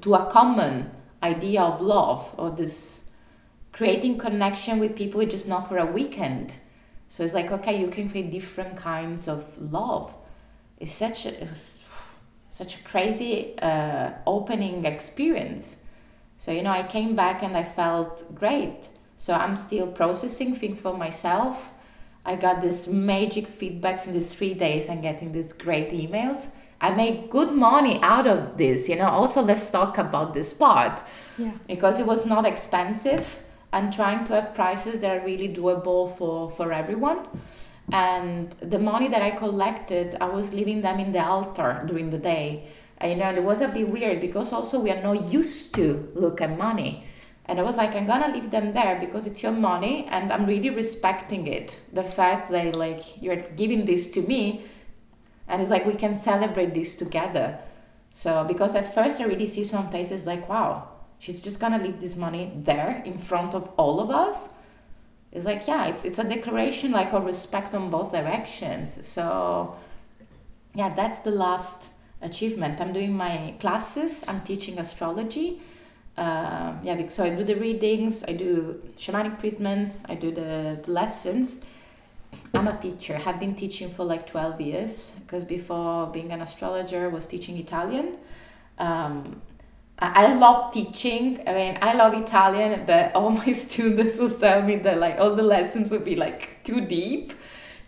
[0.00, 0.90] to a common
[1.22, 3.02] idea of love or this
[3.72, 6.58] creating connection with people just not for a weekend
[7.08, 10.14] so it's like okay you can create different kinds of love
[10.78, 11.48] it's such a it
[12.50, 15.76] such a crazy uh, opening experience
[16.38, 20.80] so you know i came back and i felt great so i'm still processing things
[20.80, 21.70] for myself
[22.28, 26.48] I got this magic feedbacks in these three days and getting these great emails.
[26.78, 29.06] I made good money out of this, you know.
[29.06, 31.00] Also, let's talk about this part.
[31.38, 31.52] Yeah.
[31.66, 33.38] Because it was not expensive
[33.72, 37.26] and trying to have prices that are really doable for, for everyone.
[37.92, 42.18] And the money that I collected, I was leaving them in the altar during the
[42.18, 42.68] day.
[42.98, 45.74] And, you know, and it was a bit weird because also we are not used
[45.76, 47.04] to look at money
[47.48, 50.44] and I was like, I'm gonna leave them there because it's your money and I'm
[50.44, 51.80] really respecting it.
[51.94, 54.66] The fact that like you're giving this to me
[55.48, 57.58] and it's like we can celebrate this together.
[58.12, 62.00] So because at first I really see some faces like, wow, she's just gonna leave
[62.00, 64.48] this money there in front of all of us.
[65.32, 69.06] It's like, yeah, it's it's a declaration like of respect on both directions.
[69.06, 69.76] So
[70.74, 71.90] yeah, that's the last
[72.22, 72.80] achievement.
[72.80, 75.60] I'm doing my classes, I'm teaching astrology
[76.18, 80.90] uh, yeah, so I do the readings, I do shamanic treatments, I do the, the
[80.90, 81.58] lessons.
[82.52, 83.16] I'm a teacher.
[83.16, 87.56] have been teaching for like 12 years because before being an astrologer, I was teaching
[87.56, 88.16] Italian.
[88.78, 89.40] Um,
[90.00, 91.42] I, love teaching.
[91.46, 95.34] I mean, I love Italian, but all my students will tell me that like all
[95.34, 97.32] the lessons would be like too deep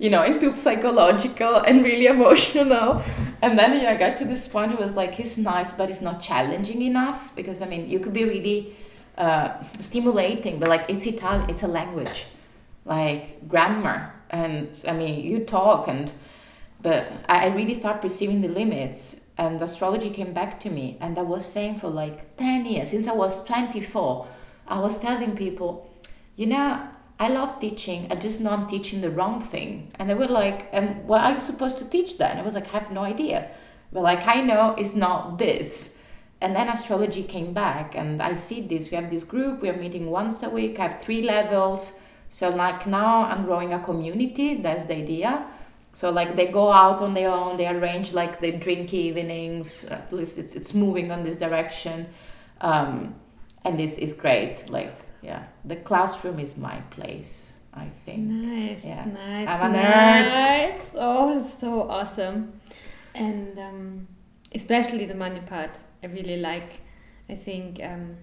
[0.01, 3.03] you know, into psychological and really emotional.
[3.43, 5.91] And then you know, I got to this point it was like, he's nice, but
[5.91, 8.75] it's not challenging enough because I mean, you could be really
[9.19, 12.25] uh, stimulating, but like it's Italian, it's a language,
[12.87, 16.13] like grammar, and I mean, you talk and.
[16.83, 21.23] But I really start perceiving the limits, and astrology came back to me, and I
[21.23, 24.27] was saying for like ten years since I was twenty four,
[24.69, 25.91] I was telling people,
[26.37, 26.87] you know,
[27.19, 28.07] I love teaching.
[28.11, 29.93] I just know I'm teaching the wrong thing.
[29.99, 32.39] And they were like, and what are you supposed to teach then?
[32.39, 33.51] I was like, I have no idea.
[33.93, 35.95] But like, I know it's not this.
[36.43, 38.91] And then astrology came back, and I see this.
[38.91, 40.79] We have this group, we are meeting once a week.
[40.79, 41.93] I have three levels.
[42.29, 44.49] So, like, now I'm growing a community.
[44.63, 45.47] That's the idea.
[45.93, 49.85] So, like, they go out on their own, they arrange like the drink evenings.
[49.87, 52.07] At least it's, it's moving on this direction.
[52.61, 53.17] Um,
[53.65, 54.71] and this is great.
[54.71, 60.33] Like, yeah the classroom is my place i think nice yeah nice i'm a nerd
[60.33, 62.53] nice oh it's so awesome
[63.15, 64.09] and um,
[64.55, 65.71] especially the money part
[66.03, 66.81] i really like
[67.29, 68.17] i think um,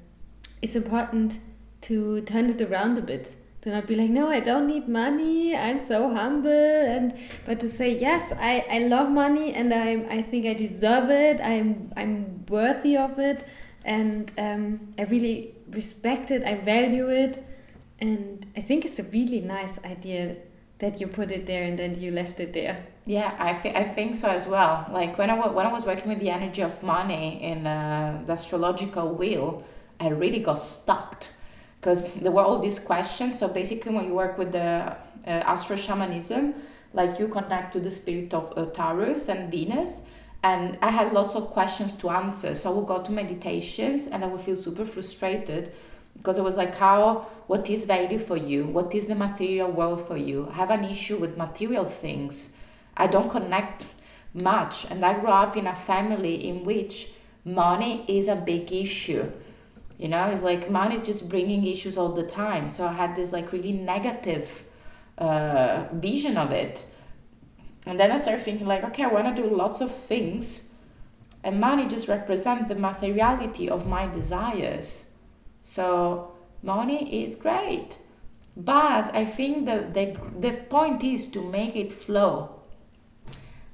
[0.61, 1.39] it's important
[1.81, 3.35] to turn it around a bit
[3.67, 5.55] to not be like no i don't need money.
[5.55, 6.79] I'm so humble.
[6.95, 7.13] And
[7.45, 11.41] but to say yes i i love money and i i think i deserve it.
[11.41, 13.45] I'm i'm worthy of it.
[13.85, 17.43] And um, i really respect it, I value it,
[17.99, 20.37] and I think it's a really nice idea
[20.79, 22.85] that you put it there and then you left it there.
[23.05, 24.85] Yeah, I, th- I think so as well.
[24.91, 28.21] Like when I, w- when I was working with the energy of money in uh,
[28.25, 29.63] the astrological wheel,
[29.99, 31.25] I really got stuck
[31.87, 33.39] because there were all these questions.
[33.39, 34.95] So basically, when you work with the uh,
[35.25, 36.53] astro shamanism,
[36.91, 40.01] like you connect to the spirit of uh, Taurus and Venus,
[40.43, 42.55] and I had lots of questions to answer.
[42.55, 45.71] So I would go to meditations and I would feel super frustrated
[46.17, 48.65] because I was like, how, what is value for you?
[48.65, 50.49] What is the material world for you?
[50.51, 52.49] I have an issue with material things.
[52.97, 53.87] I don't connect
[54.33, 54.85] much.
[54.91, 57.11] And I grew up in a family in which
[57.45, 59.31] money is a big issue.
[59.97, 62.69] You know, it's like money is just bringing issues all the time.
[62.69, 64.63] So I had this like really negative
[65.17, 66.85] uh, vision of it
[67.87, 70.67] and then I started thinking like, okay, I want to do lots of things,
[71.41, 75.05] and money just represents the materiality of my desires.
[75.63, 77.97] So money is great,
[78.57, 82.59] but I think the the the point is to make it flow.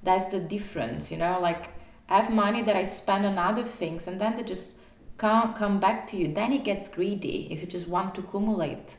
[0.03, 1.39] That's the difference, you know.
[1.41, 1.69] Like
[2.07, 4.75] I have money that I spend on other things, and then they just
[5.17, 6.33] can't come back to you.
[6.33, 8.97] Then it gets greedy if you just want to accumulate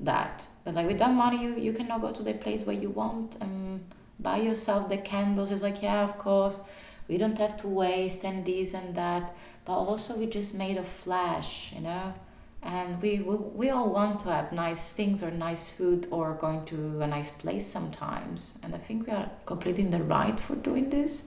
[0.00, 0.46] that.
[0.64, 3.36] But like with that money, you, you cannot go to the place where you want
[3.40, 3.84] and
[4.18, 5.50] buy yourself the candles.
[5.50, 6.60] It's like, yeah, of course,
[7.08, 9.34] we don't have to waste and this and that.
[9.64, 12.14] But also, we just made a flash, you know?
[12.62, 16.64] And we, we, we all want to have nice things or nice food or going
[16.66, 18.54] to a nice place sometimes.
[18.62, 21.24] And I think we are completely in the right for doing this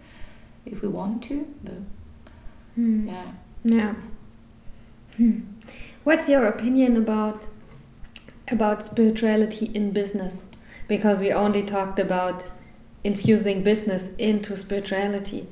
[0.65, 1.48] if we want to.
[1.63, 1.74] But
[2.78, 3.08] Hmm.
[3.08, 3.32] yeah.
[3.63, 3.96] Yeah.
[5.17, 5.39] Hmm.
[6.04, 7.48] What's your opinion about
[8.50, 10.41] about spirituality in business?
[10.88, 12.48] Because we only talked about
[13.04, 15.48] infusing business into spirituality,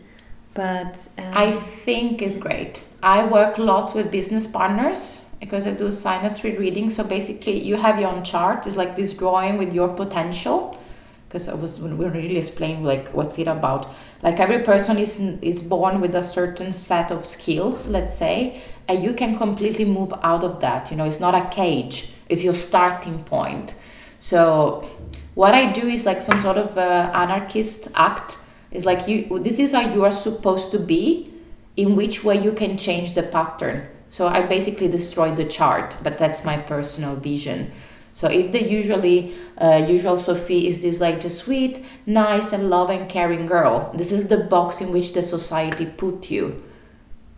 [0.54, 2.84] but um, I think is great.
[3.04, 6.90] I work lots with business partners because I do synastry reading.
[6.90, 8.66] So basically, you have your own chart.
[8.66, 10.80] It's like this drawing with your potential.
[11.28, 13.88] Because I was we really explaining like what's it about.
[14.22, 19.04] Like every person is is born with a certain set of skills, let's say, and
[19.04, 20.92] you can completely move out of that.
[20.92, 22.14] You know, it's not a cage.
[22.30, 23.76] It's your starting point.
[24.20, 24.88] So
[25.34, 28.38] what I do is like some sort of uh, anarchist act.
[28.72, 29.40] It's like you.
[29.40, 31.32] This is how you are supposed to be.
[31.78, 33.86] In which way you can change the pattern.
[34.10, 37.74] So I basically destroy the chart, but that's my personal vision.
[38.16, 43.08] So if the usually uh, usual Sophie is this like just sweet, nice, and loving,
[43.08, 46.64] caring girl, this is the box in which the society put you.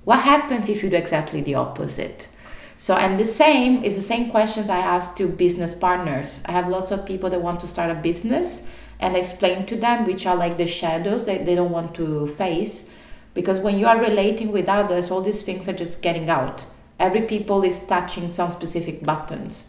[0.04, 2.30] What happens if you do exactly the opposite?
[2.78, 6.42] So and the same is the same questions I ask to business partners.
[6.46, 8.62] I have lots of people that want to start a business
[9.00, 12.28] and I explain to them which are like the shadows that they don't want to
[12.28, 12.88] face
[13.34, 16.66] because when you are relating with others all these things are just getting out
[17.00, 19.66] every people is touching some specific buttons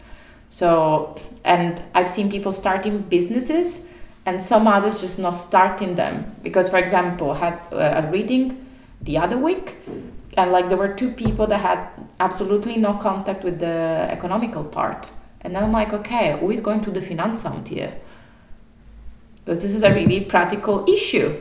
[0.49, 3.85] so and i've seen people starting businesses
[4.29, 6.35] and some others just not starting them.
[6.43, 8.65] Because for example I had a reading
[9.01, 9.75] the other week
[10.37, 15.09] and like there were two people that had absolutely no contact with the economical part.
[15.41, 17.93] And then i'm like okay who is going to the finanzamt here?
[19.37, 21.35] Because this is a really practical issue.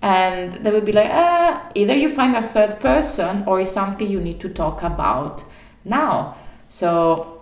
[0.00, 4.08] And they would be like ah, either you find a third person or it's something
[4.08, 5.44] you need to talk about
[5.84, 6.36] now.
[6.68, 7.41] So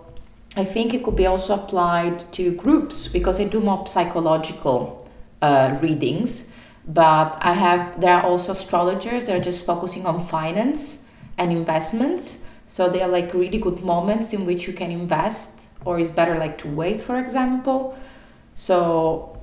[0.57, 5.09] i think it could be also applied to groups because i do more psychological
[5.41, 6.49] uh, readings
[6.87, 11.03] but i have there are also astrologers that are just focusing on finance
[11.37, 12.37] and investments
[12.67, 16.37] so they are like really good moments in which you can invest or it's better
[16.37, 17.97] like to wait for example
[18.55, 19.41] so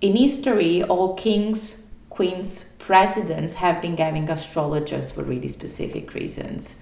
[0.00, 1.82] in history all kings
[2.16, 6.76] queens, presidents have been having astrologers for really specific reasons.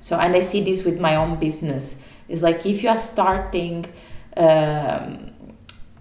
[0.00, 1.96] So, and I see this with my own business.
[2.30, 3.86] It's like if you are starting
[4.36, 5.32] um,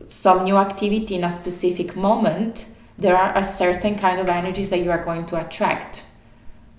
[0.08, 4.80] some new activity in a specific moment, there are a certain kind of energies that
[4.80, 6.04] you are going to attract.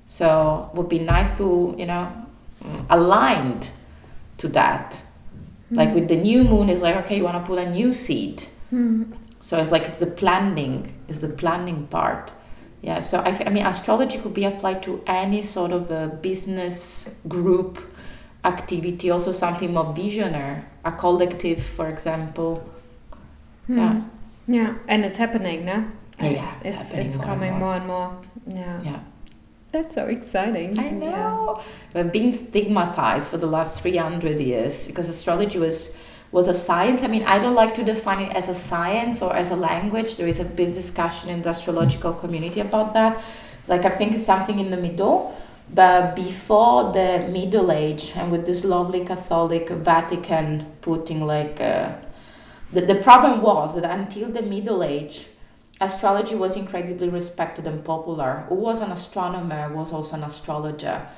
[0.06, 2.12] So, it would be nice to, you know,
[2.88, 3.70] aligned
[4.38, 5.00] to that.
[5.72, 5.76] Mm.
[5.76, 8.44] Like with the new moon, it's like, okay, you want to put a new seed.
[8.72, 9.12] Mm.
[9.40, 12.32] So it's like it's the planning, it's the planning part.
[12.82, 17.10] Yeah, so I, I mean, astrology could be applied to any sort of a business
[17.28, 17.78] group
[18.44, 22.68] activity, also something more visionary, a collective, for example.
[23.66, 23.78] Hmm.
[23.78, 24.02] Yeah.
[24.48, 25.84] Yeah, and it's happening, no?
[26.20, 27.60] Yeah, it's, it's, it's more coming more.
[27.60, 28.22] more and more.
[28.46, 28.82] Yeah.
[28.82, 29.00] Yeah.
[29.72, 30.78] That's so exciting.
[30.78, 31.62] I know.
[31.94, 32.02] Yeah.
[32.02, 35.94] We've been stigmatized for the last 300 years because astrology was
[36.32, 37.02] was a science.
[37.02, 40.16] I mean, I don't like to define it as a science or as a language.
[40.16, 43.20] There is a big discussion in the astrological community about that.
[43.66, 45.36] Like, I think it's something in the middle.
[45.72, 51.92] But before the Middle Age, and with this lovely Catholic Vatican putting like, uh,
[52.72, 55.26] the, the problem was that until the Middle Age,
[55.80, 58.44] astrology was incredibly respected and popular.
[58.48, 61.08] Who was an astronomer was also an astrologer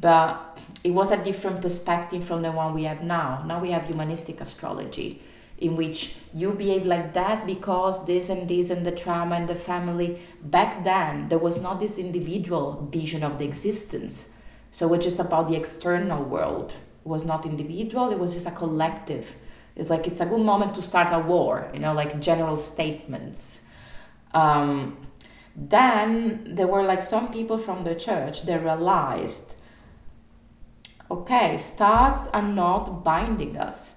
[0.00, 3.42] but it was a different perspective from the one we have now.
[3.46, 5.22] Now we have humanistic astrology,
[5.62, 9.54] in which you behave like that because this and this and the trauma and the
[9.54, 10.18] family.
[10.42, 14.28] Back then, there was not this individual vision of the existence.
[14.72, 16.74] So it was just about the external world.
[17.04, 19.36] It was not individual, it was just a collective.
[19.76, 23.60] It's like it's a good moment to start a war, you know, like general statements.
[24.34, 25.06] Um,
[25.54, 29.54] then there were like some people from the church that realized
[31.10, 33.92] okay, stars are not binding us.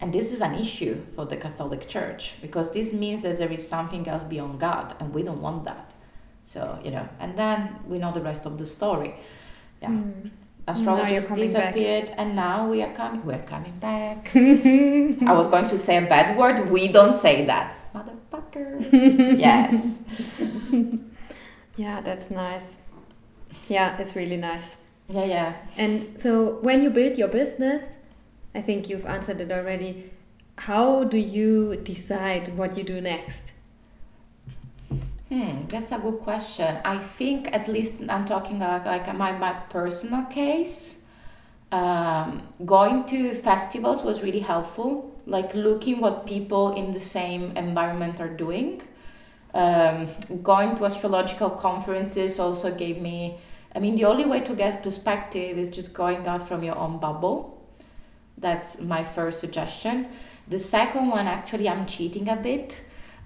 [0.00, 3.66] And this is an issue for the Catholic Church because this means that there is
[3.66, 5.90] something else beyond God, and we don't want that.
[6.44, 9.14] So, you know, and then we know the rest of the story.
[9.80, 9.90] Yeah.
[9.90, 10.30] Mm.
[10.68, 12.14] Astrologers disappeared, back.
[12.18, 13.24] and now we are coming.
[13.24, 14.32] We're coming back.
[14.34, 16.70] I was going to say a bad word.
[16.70, 18.88] We don't say that, motherfuckers.
[19.38, 20.00] yes.
[21.76, 22.64] Yeah, that's nice.
[23.68, 24.78] Yeah, it's really nice.
[25.08, 25.54] Yeah, yeah.
[25.76, 27.95] And so when you build your business,
[28.56, 30.10] I think you've answered it already.
[30.56, 33.52] How do you decide what you do next?
[35.28, 36.78] Hmm, that's a good question.
[36.82, 40.96] I think at least I'm talking like, my, my personal case.
[41.70, 48.20] Um, going to festivals was really helpful, like looking what people in the same environment
[48.20, 48.80] are doing.
[49.52, 50.08] Um,
[50.42, 53.36] going to astrological conferences also gave me,
[53.74, 56.98] I mean, the only way to get perspective is just going out from your own
[56.98, 57.55] bubble.
[58.38, 60.08] That's my first suggestion.
[60.48, 62.80] The second one, actually, I'm cheating a bit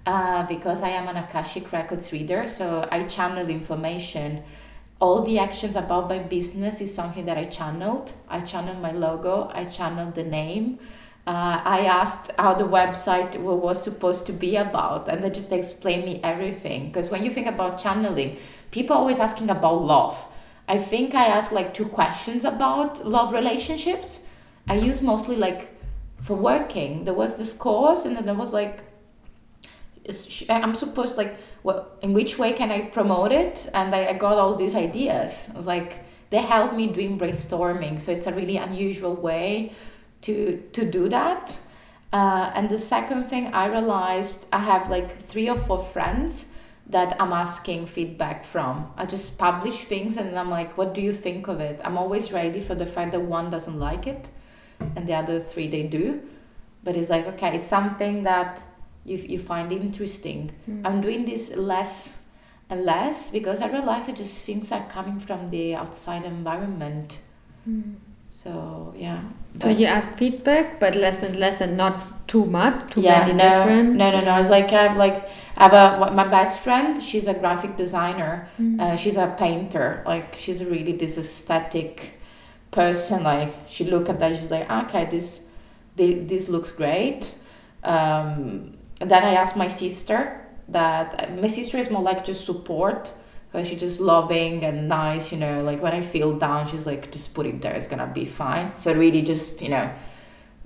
[0.05, 4.43] uh, because I am an Akashic Records reader, so I channel information.
[4.99, 8.13] All the actions about my business is something that I channeled.
[8.29, 10.79] I channeled my logo, I channeled the name.
[11.27, 16.05] Uh, I asked how the website was supposed to be about, and they just explained
[16.05, 16.87] me everything.
[16.87, 18.37] Because when you think about channeling,
[18.71, 20.25] people always asking about love.
[20.67, 24.23] I think I asked like two questions about love relationships.
[24.67, 25.69] I use mostly like
[26.21, 27.03] for working.
[27.03, 28.83] There was this course, and then there was like
[30.49, 33.69] I'm supposed like what in which way can I promote it?
[33.73, 35.45] And I, I got all these ideas.
[35.55, 38.01] Like they helped me doing brainstorming.
[38.01, 39.73] So it's a really unusual way
[40.21, 41.57] to to do that.
[42.13, 46.45] Uh, and the second thing I realized I have like three or four friends
[46.87, 48.91] that I'm asking feedback from.
[48.97, 51.79] I just publish things and I'm like, what do you think of it?
[51.85, 54.29] I'm always ready for the fact that one doesn't like it
[54.95, 56.21] and the other three they do.
[56.83, 58.61] But it's like, okay, it's something that
[59.05, 60.51] you, you find interesting.
[60.69, 60.85] Mm.
[60.85, 62.17] I'm doing this less
[62.69, 67.19] and less because I realize that just things are coming from the outside environment.
[67.67, 67.95] Mm.
[68.29, 69.21] So yeah.
[69.59, 73.33] So you ask feedback, but less and less, and not too much, too yeah, many
[73.33, 73.95] no, different.
[73.95, 74.39] No, no, no.
[74.39, 77.01] It's like I have like I have a my best friend.
[77.03, 78.49] She's a graphic designer.
[78.59, 78.79] Mm.
[78.79, 80.01] Uh, she's a painter.
[80.05, 82.20] Like she's really this aesthetic
[82.71, 83.23] person.
[83.23, 85.41] Like she look at that, she's like, okay, this,
[85.95, 87.33] this, looks great.
[87.83, 93.11] Um, then I asked my sister that my sister is more like just support
[93.51, 95.63] because she's just loving and nice, you know.
[95.63, 98.75] Like when I feel down, she's like, just put it there, it's gonna be fine.
[98.77, 99.91] So really, just you know,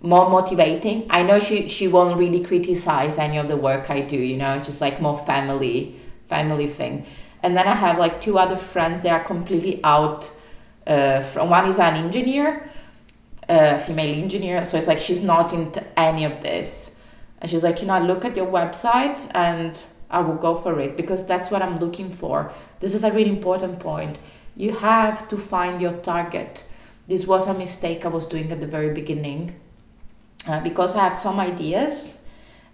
[0.01, 1.08] more motivating.
[1.10, 4.53] I know she she won't really criticize any of the work I do, you know.
[4.53, 7.06] It's just like more family family thing.
[7.41, 9.01] And then I have like two other friends.
[9.01, 10.32] They are completely out.
[10.86, 12.70] Uh, from one is an engineer,
[13.50, 14.64] a female engineer.
[14.66, 16.96] So it's like she's not into any of this
[17.46, 20.80] and she's like, you know, I look at your website and I will go for
[20.80, 22.52] it because that's what I'm looking for.
[22.80, 24.18] This is a really important point.
[24.56, 26.64] You have to find your target.
[27.08, 29.56] This was a mistake I was doing at the very beginning
[30.48, 32.18] uh, because I have some ideas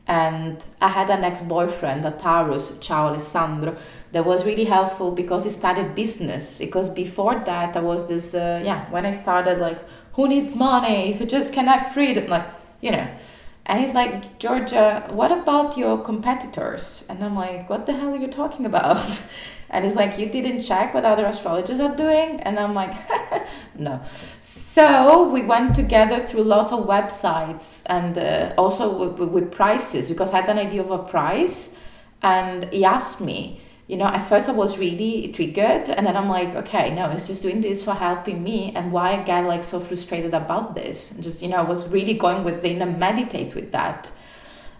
[0.07, 3.77] and I had an ex boyfriend, a Taurus, Ciao Alessandro,
[4.11, 6.57] that was really helpful because he started business.
[6.57, 9.79] Because before that, I was this, uh, yeah, when I started, like,
[10.13, 12.27] who needs money if you just can have freedom?
[12.27, 12.47] Like,
[12.81, 13.07] you know,
[13.65, 17.05] and he's like, Georgia, what about your competitors?
[17.07, 19.21] And I'm like, what the hell are you talking about?
[19.73, 22.41] And he's like, you didn't check what other astrologers are doing?
[22.41, 22.93] And I'm like,
[23.77, 24.01] no.
[24.73, 30.31] So we went together through lots of websites and uh, also with, with prices because
[30.31, 31.71] I had an idea of a price.
[32.21, 36.29] And he asked me, you know, at first I was really triggered, and then I'm
[36.29, 39.65] like, okay, no, he's just doing this for helping me, and why I get like
[39.65, 41.11] so frustrated about this.
[41.11, 44.09] And just you know, I was really going within and meditate with that.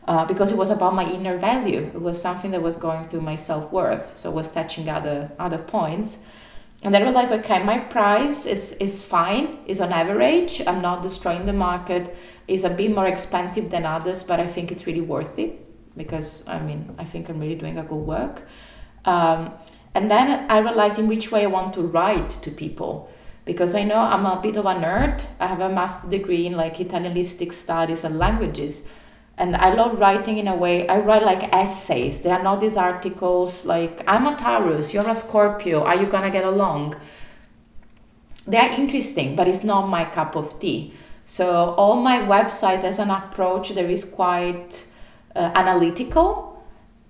[0.08, 1.92] Uh, because it was about my inner value.
[1.94, 4.18] It was something that was going through my self worth.
[4.18, 6.18] So I was touching other other points,
[6.84, 10.62] and then I realized, okay, my price is is fine, is on average.
[10.66, 12.16] I'm not destroying the market.
[12.48, 15.54] Is a bit more expensive than others, but I think it's really worth it
[15.96, 18.48] because I mean I think I'm really doing a good work.
[19.06, 19.54] Um,
[19.94, 23.10] and then I realized in which way I want to write to people
[23.46, 25.24] because I know I'm a bit of a nerd.
[25.40, 28.84] I have a master's degree in like Italianistic studies and languages.
[29.42, 32.22] And I love writing in a way, I write like essays.
[32.22, 36.30] They are not these articles like, I'm a Taurus, you're a Scorpio, are you gonna
[36.30, 36.96] get along?
[38.48, 40.94] They are interesting, but it's not my cup of tea.
[41.26, 44.86] So, all my website as an approach, there is quite
[45.36, 46.52] uh, analytical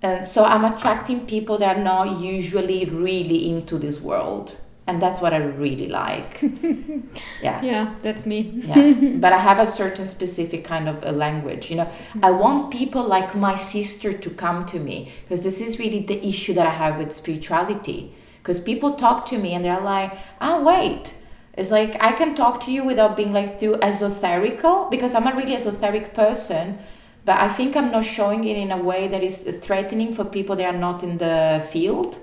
[0.04, 4.58] uh, so I'm attracting people that are not usually really into this world.
[4.88, 6.42] And that's what I really like.
[7.42, 7.62] yeah.
[7.62, 8.52] Yeah, that's me.
[8.56, 8.94] yeah.
[9.18, 11.70] But I have a certain specific kind of a language.
[11.70, 12.26] You know, mm-hmm.
[12.26, 16.26] I want people like my sister to come to me because this is really the
[16.28, 18.16] issue that I have with spirituality.
[18.42, 21.14] Because people talk to me and they're like, oh, wait.
[21.54, 25.36] It's like I can talk to you without being like too esoterical because I'm a
[25.36, 26.80] really esoteric person
[27.24, 30.56] but I think I'm not showing it in a way that is threatening for people
[30.56, 32.18] that are not in the field.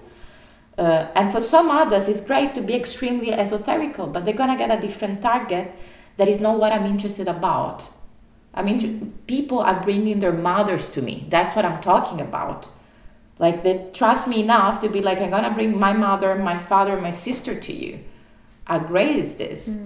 [0.79, 4.70] Uh, and for some others, it's great to be extremely esoterical, but they're gonna get
[4.70, 5.72] a different target
[6.16, 7.85] that is not what I'm interested about.
[8.55, 11.26] I mean, people are bringing their mothers to me.
[11.29, 12.68] That's what I'm talking about.
[13.41, 17.01] Like they trust me enough to be like, I'm gonna bring my mother, my father,
[17.01, 17.99] my sister to you.
[18.64, 19.76] How great is this?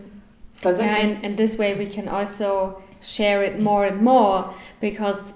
[0.56, 0.84] Because mm.
[0.84, 5.32] yeah, and, and this way we can also share it more and more because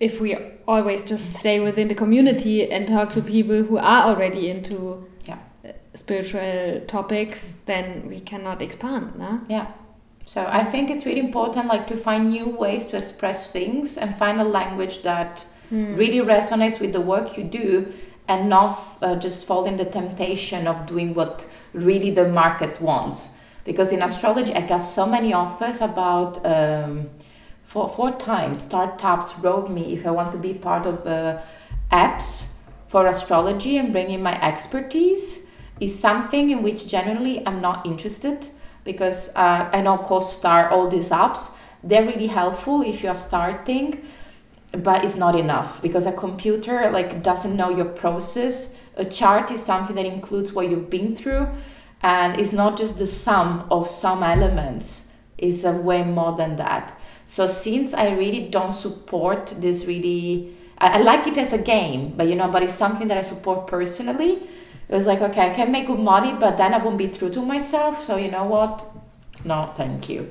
[0.00, 0.34] if we
[0.66, 5.38] always just stay within the community and talk to people who are already into yeah.
[5.92, 9.14] spiritual topics, then we cannot expand.
[9.16, 9.40] No?
[9.48, 9.66] Yeah.
[10.24, 14.16] So I think it's really important, like to find new ways to express things and
[14.16, 15.96] find a language that mm.
[15.96, 17.92] really resonates with the work you do,
[18.26, 23.30] and not uh, just fall in the temptation of doing what really the market wants.
[23.64, 26.44] Because in astrology, I got so many offers about.
[26.46, 27.10] Um,
[27.70, 31.40] four, four times startups wrote me if I want to be part of uh,
[31.92, 32.48] apps
[32.88, 35.38] for astrology and bring in my expertise
[35.78, 38.48] is something in which generally I'm not interested
[38.82, 41.54] because uh, I know CoStar, all these apps,
[41.84, 44.04] they're really helpful if you are starting,
[44.72, 48.74] but it's not enough because a computer like doesn't know your process.
[48.96, 51.46] A chart is something that includes what you've been through,
[52.02, 55.06] and it's not just the sum of some elements.
[55.38, 56.99] It's a way more than that.
[57.30, 62.14] So since I really don't support this really, I, I like it as a game,
[62.16, 64.32] but you know, but it's something that I support personally.
[64.88, 67.30] It was like, okay, I can make good money, but then I won't be true
[67.30, 68.02] to myself.
[68.02, 68.84] So you know what?
[69.44, 70.28] No, thank you.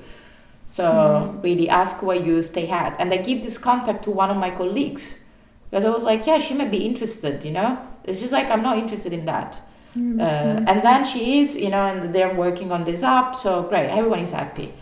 [0.66, 1.42] So mm.
[1.42, 3.00] really ask where you stay at.
[3.00, 5.22] And I give this contact to one of my colleagues
[5.70, 7.80] because I was like, yeah, she might be interested, you know?
[8.04, 9.62] It's just like, I'm not interested in that.
[9.96, 10.20] Mm-hmm.
[10.20, 13.38] Uh, and then she is, you know, and they're working on this app.
[13.38, 14.74] So great, everyone is happy.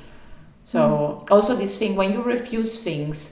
[0.68, 3.32] So also this thing when you refuse things,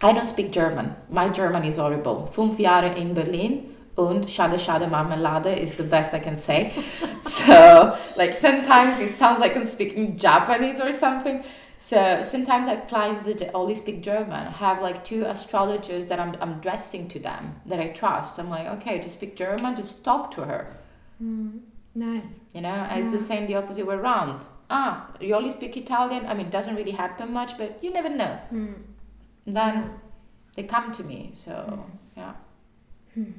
[0.00, 0.96] I don't speak German.
[1.10, 2.26] My German is horrible.
[2.32, 6.72] Fünf Jahre in Berlin und Schade Schade Marmelade is the best I can say.
[7.20, 11.44] so like sometimes it sounds like I'm speaking Japanese or something.
[11.76, 16.34] So sometimes I have clients that only speak German have like two astrologers that I'm,
[16.40, 18.38] I'm dressing to them that I trust.
[18.38, 20.72] I'm like, okay, just speak German, just talk to her.
[21.22, 21.60] Mm,
[21.94, 22.40] nice.
[22.54, 22.96] You know, yeah.
[22.96, 26.26] it's the same the opposite way around ah, you only speak Italian.
[26.26, 28.38] I mean, it doesn't really happen much, but you never know.
[28.52, 28.74] Mm.
[29.46, 29.90] Then
[30.54, 31.30] they come to me.
[31.34, 31.84] So, mm.
[32.16, 32.34] yeah.
[33.14, 33.32] Hmm.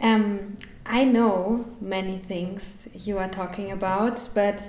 [0.00, 4.60] Um, I know many things you are talking about, but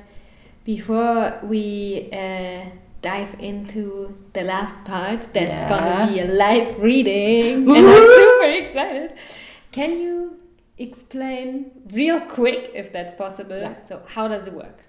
[0.63, 2.65] before we uh,
[3.01, 5.69] dive into the last part, that's yeah.
[5.69, 9.13] gonna be a live reading, and I'm super excited.
[9.71, 10.39] Can you
[10.78, 13.59] explain real quick, if that's possible?
[13.59, 13.76] Yeah.
[13.88, 14.88] So, how does it work?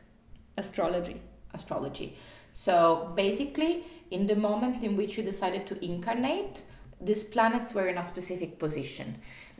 [0.56, 1.20] Astrology.
[1.52, 2.16] Astrology.
[2.52, 6.62] So basically, in the moment in which you decided to incarnate,
[7.00, 9.16] these planets were in a specific position.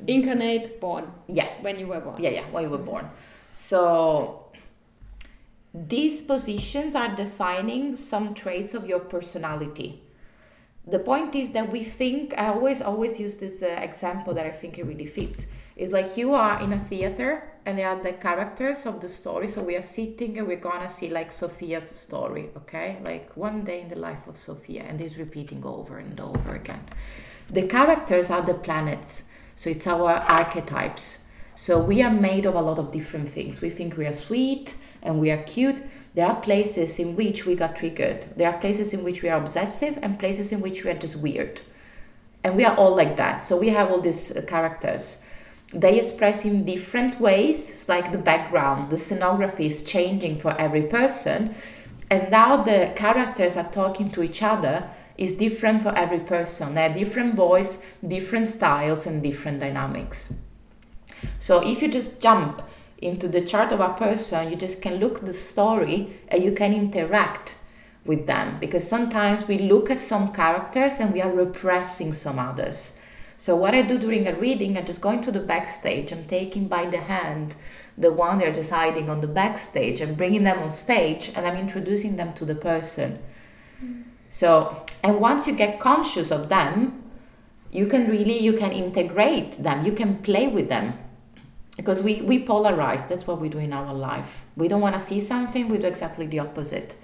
[0.06, 1.10] Incarnate, born.
[1.26, 1.48] Yeah.
[1.60, 2.22] When you were born.
[2.22, 3.10] Yeah, yeah, when you were born.
[3.52, 4.46] So
[5.74, 10.02] these positions are defining some traits of your personality.
[10.86, 14.52] The point is that we think, I always, always use this uh, example that I
[14.52, 15.46] think it really fits.
[15.76, 19.48] It's like you are in a theater and they are the characters of the story.
[19.48, 22.98] So we are sitting and we're gonna see like Sophia's story, okay?
[23.04, 26.80] Like one day in the life of Sophia, and it's repeating over and over again.
[27.50, 29.24] The characters are the planets,
[29.54, 31.18] so it's our archetypes.
[31.54, 33.60] So we are made of a lot of different things.
[33.60, 35.82] We think we are sweet and we are cute.
[36.14, 38.26] There are places in which we got triggered.
[38.36, 41.16] There are places in which we are obsessive and places in which we are just
[41.16, 41.60] weird.
[42.42, 43.42] And we are all like that.
[43.42, 45.18] So we have all these uh, characters
[45.72, 47.70] they express in different ways.
[47.70, 51.54] It's like the background, the scenography is changing for every person.
[52.10, 54.88] And now the characters are talking to each other
[55.18, 56.74] is different for every person.
[56.74, 60.34] They have different voice, different styles, and different dynamics.
[61.38, 62.62] So if you just jump
[62.98, 66.72] into the chart of a person, you just can look the story and you can
[66.72, 67.56] interact
[68.04, 72.92] with them because sometimes we look at some characters and we are repressing some others.
[73.36, 76.12] So what I do during a reading, I'm just go into the backstage.
[76.12, 77.56] I'm taking by the hand
[77.98, 82.16] the one they're deciding on the backstage and bringing them on stage, and I'm introducing
[82.16, 83.18] them to the person.
[83.82, 84.04] Mm.
[84.28, 87.02] So, and once you get conscious of them,
[87.72, 89.84] you can really you can integrate them.
[89.84, 90.98] You can play with them
[91.76, 93.08] because we we polarize.
[93.08, 94.44] That's what we do in our life.
[94.56, 95.68] We don't want to see something.
[95.68, 96.96] We do exactly the opposite.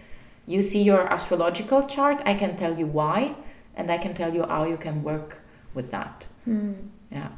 [0.47, 2.21] You see your astrological chart.
[2.25, 3.37] I can tell you why,
[3.77, 5.42] and I can tell you how you can work
[5.75, 6.27] with that.
[6.49, 6.75] Mm.
[7.11, 7.29] Yeah.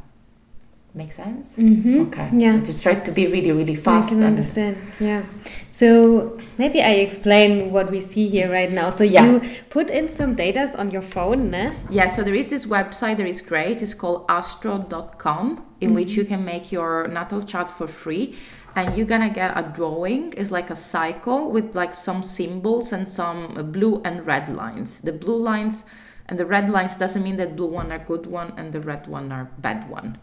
[0.96, 1.56] Make sense?
[1.56, 2.02] Mm-hmm.
[2.02, 2.30] Okay.
[2.34, 2.58] Yeah.
[2.58, 4.12] Just try to be really, really fast.
[4.12, 4.76] I can understand.
[5.00, 5.24] Yeah.
[5.72, 8.90] So maybe I explain what we see here right now.
[8.90, 9.24] So Yeah.
[9.24, 11.72] you put in some data on your phone, ne?
[11.90, 13.82] Yeah, so there is this website that is great.
[13.82, 18.36] It's called astro.com, in which you can make your natal chart for free.
[18.76, 20.32] And you're gonna get a drawing.
[20.36, 25.00] It's like a cycle with like some symbols and some blue and red lines.
[25.00, 25.82] The blue lines
[26.26, 29.06] and the red lines doesn't mean that blue one are good one and the red
[29.06, 30.18] one are bad one.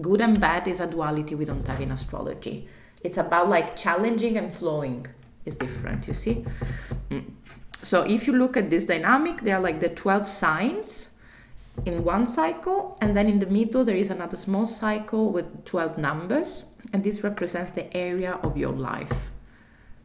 [0.00, 2.68] Good and bad is a duality we don't have in astrology.
[3.02, 5.06] It's about like challenging and flowing
[5.44, 6.44] is different, you see?
[7.10, 7.32] Mm.
[7.82, 11.10] So if you look at this dynamic, there are like the 12 signs
[11.84, 15.98] in one cycle, and then in the middle there is another small cycle with 12
[15.98, 19.30] numbers, and this represents the area of your life.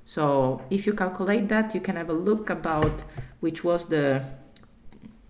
[0.03, 3.03] So if you calculate that, you can have a look about
[3.39, 4.25] which was the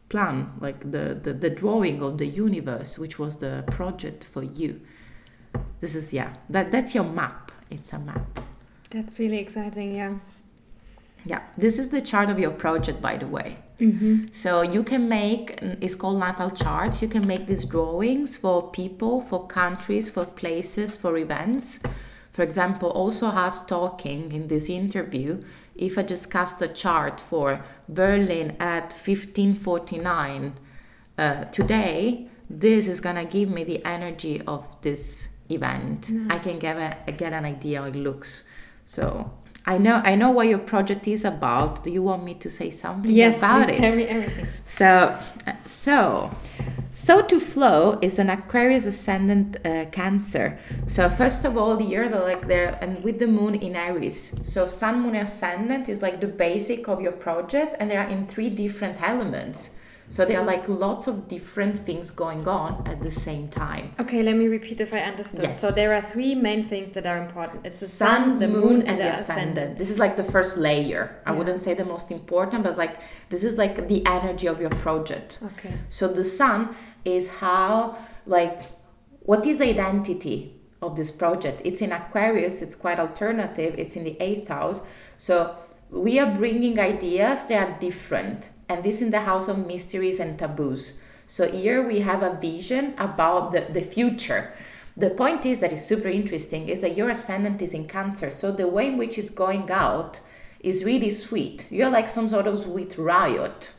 [0.10, 4.82] plan, like the, the, the drawing of the universe, which was the project for you.
[5.80, 7.51] This is yeah, that that's your map.
[7.70, 8.39] It's a map.
[8.89, 10.16] That's really exciting, yeah.
[11.26, 13.57] Yeah, this is the chart of your project, by the way.
[13.80, 14.28] Mm-hmm.
[14.32, 17.01] So you can make mm, it's called natal charts.
[17.01, 21.80] You can make these drawings for people, for countries, for places, for events.
[22.32, 25.43] For example, also us talking in this interview.
[25.80, 30.59] If I just cast a chart for Berlin at 1549
[31.17, 36.11] uh, today, this is gonna give me the energy of this event.
[36.30, 36.75] I can get
[37.07, 38.43] a, get an idea how it looks.
[38.84, 39.32] So
[39.66, 41.84] I know I know what your project is about.
[41.84, 43.78] Do you want me to say something Yes, about it?
[43.78, 44.47] tell me everything.
[44.64, 45.20] So,
[45.66, 46.32] so,
[46.91, 50.57] so to flow is an Aquarius ascendant uh, Cancer.
[50.88, 54.34] So first of all, the year they're like there, and with the Moon in Aries.
[54.43, 58.26] So Sun, Moon, ascendant is like the basic of your project, and they are in
[58.28, 59.72] three different elements.
[60.10, 63.93] So there are like lots of different things going on at the same time.
[63.99, 65.43] Okay, let me repeat if I understood.
[65.43, 65.62] Yes.
[65.62, 67.66] So there are three main things that are important.
[67.66, 69.78] It's the sun, the moon, and the ascendant.
[69.78, 71.22] This is like the first layer.
[71.28, 71.38] I Yeah.
[71.38, 72.95] wouldn't say the most important, but like
[73.30, 75.38] this is like the energy of your project.
[75.51, 75.74] Okay.
[75.89, 77.95] So the sun is how
[78.26, 78.62] like
[79.22, 81.62] what is the identity of this project?
[81.64, 84.82] It's in Aquarius, it's quite alternative, it's in the 8th house.
[85.18, 85.55] So
[85.91, 90.38] we are bringing ideas that are different and this in the house of mysteries and
[90.38, 90.99] taboos.
[91.26, 94.53] So here we have a vision about the, the future.
[94.95, 98.30] The point is that is super interesting is that your ascendant is in Cancer.
[98.30, 100.20] So the way in which it's going out
[100.59, 101.65] is really sweet.
[101.70, 103.74] You're like some sort of sweet riot.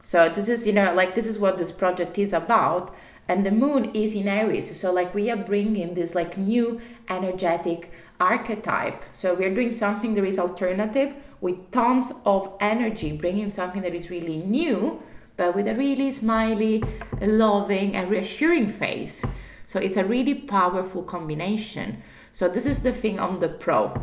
[0.00, 2.94] So this is, you know, like this is what this project is about.
[3.26, 4.78] And the moon is in Aries.
[4.78, 7.90] So like we are bringing this like new energetic
[8.20, 9.04] archetype.
[9.12, 14.10] So we're doing something that is alternative with tons of energy, bringing something that is
[14.10, 15.02] really new,
[15.36, 16.82] but with a really smiley,
[17.20, 19.24] loving, and reassuring face.
[19.66, 22.02] So it's a really powerful combination.
[22.32, 24.00] So this is the thing on the pro.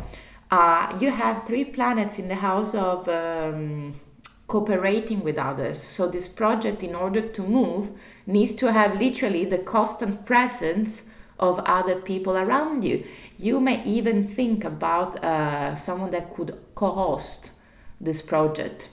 [0.50, 3.98] Uh, you have three planets in the house of um,
[4.46, 5.82] cooperating with others.
[5.82, 7.90] So this project, in order to move,
[8.26, 11.04] needs to have literally the constant presence
[11.42, 13.04] of other people around you.
[13.36, 17.50] You may even think about uh, someone that could co-host
[18.00, 18.88] this project.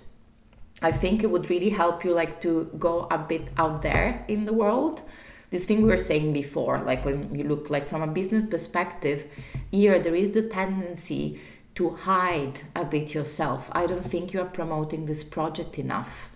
[0.81, 4.45] I think it would really help you like to go a bit out there in
[4.45, 5.03] the world.
[5.51, 9.27] This thing we were saying before, like when you look like from a business perspective,
[9.71, 11.39] here there is the tendency
[11.75, 13.69] to hide a bit yourself.
[13.73, 16.28] I don't think you are promoting this project enough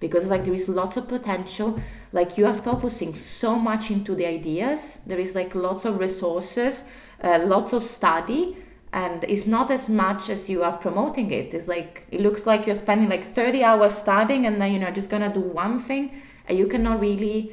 [0.00, 1.80] because like there is lots of potential.
[2.12, 4.98] Like you are focusing so much into the ideas.
[5.06, 6.84] There is like lots of resources
[7.22, 8.56] uh, lots of study
[8.92, 11.52] and it's not as much as you are promoting it.
[11.52, 14.90] It's like it looks like you're spending like 30 hours studying and then you know
[14.90, 17.52] just gonna do one thing and you cannot really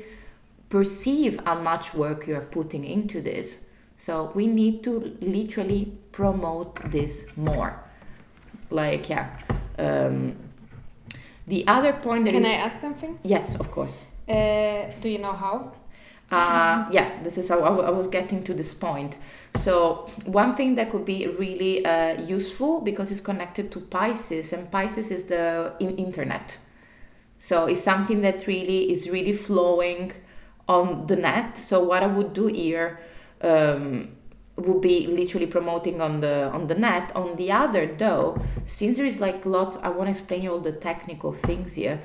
[0.69, 3.59] perceive how much work you're putting into this.
[3.97, 7.81] So we need to literally promote this more.
[8.69, 9.37] Like yeah
[9.77, 10.37] um,
[11.47, 13.19] the other point that Can is- I ask something?
[13.23, 15.71] yes of course Uh, do you know how?
[16.31, 19.17] uh, yeah, this is how I was getting to this point.
[19.55, 24.71] So, one thing that could be really uh, useful because it's connected to Pisces, and
[24.71, 26.57] Pisces is the in- internet.
[27.37, 30.13] So, it's something that really is really flowing
[30.67, 31.57] on the net.
[31.57, 32.97] So, what I would do here
[33.41, 34.09] um,
[34.57, 37.11] would be literally promoting on the on the net.
[37.15, 40.59] On the other, though, since there is like lots, I want to explain you all
[40.59, 42.01] the technical things here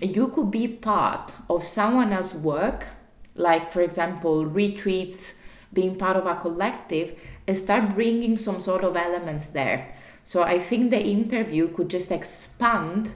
[0.00, 2.86] you could be part of someone else's work,
[3.34, 5.34] like for example, retreats,
[5.72, 9.94] being part of a collective, and start bringing some sort of elements there.
[10.24, 13.14] So I think the interview could just expand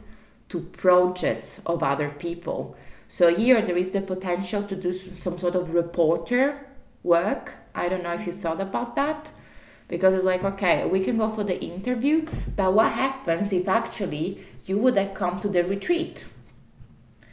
[0.48, 2.76] to projects of other people.
[3.08, 6.66] So here there is the potential to do some sort of reporter
[7.02, 7.54] work.
[7.74, 9.32] I don't know if you thought about that.
[9.88, 14.38] because it's like okay we can go for the interview but what happens if actually
[14.66, 16.24] you would have come to the retreat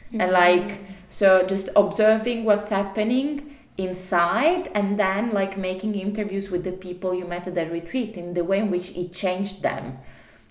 [0.08, 0.20] mm-hmm.
[0.20, 6.72] and like so just observing what's happening inside and then like making interviews with the
[6.72, 9.98] people you met at the retreat in the way in which it changed them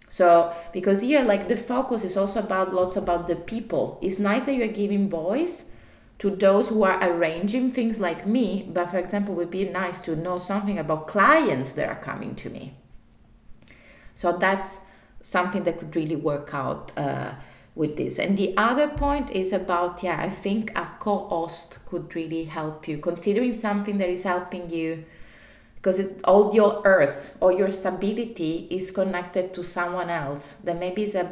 [0.10, 4.44] so because here like the focus is also about lots about the people it's nice
[4.46, 5.66] that you're giving voice
[6.22, 10.00] to those who are arranging things like me but for example it would be nice
[10.00, 12.76] to know something about clients that are coming to me.
[14.14, 14.82] So that's
[15.24, 17.32] something that could really work out uh,
[17.74, 18.20] with this.
[18.20, 23.00] And the other point is about yeah i think a co-host could really help you
[23.00, 25.04] considering something that is helping you
[25.78, 31.02] because it, all your earth or your stability is connected to someone else that maybe
[31.02, 31.32] is a,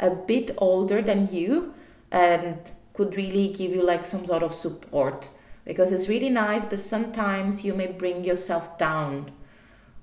[0.00, 1.72] a bit older than you
[2.10, 5.28] and could really give you like some sort of support.
[5.64, 9.32] Because it's really nice but sometimes you may bring yourself down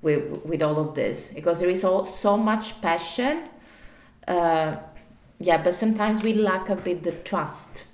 [0.01, 1.29] with with all of this.
[1.33, 3.49] Because there is all, so much passion
[4.27, 4.77] uh,
[5.39, 7.85] yeah but sometimes we lack a bit the trust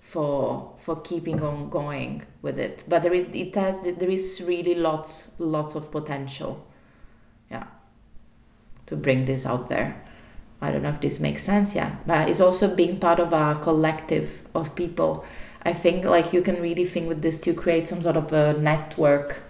[0.00, 2.84] for for keeping on going with it.
[2.88, 6.66] But there is, it has there is really lots lots of potential
[7.50, 7.66] yeah
[8.86, 10.02] to bring this out there
[10.62, 11.96] I don't know if this makes sense, yeah.
[12.06, 15.24] But it's also being part of a collective of people.
[15.64, 18.54] I think like you can really think with this to create some sort of a
[18.54, 19.42] network.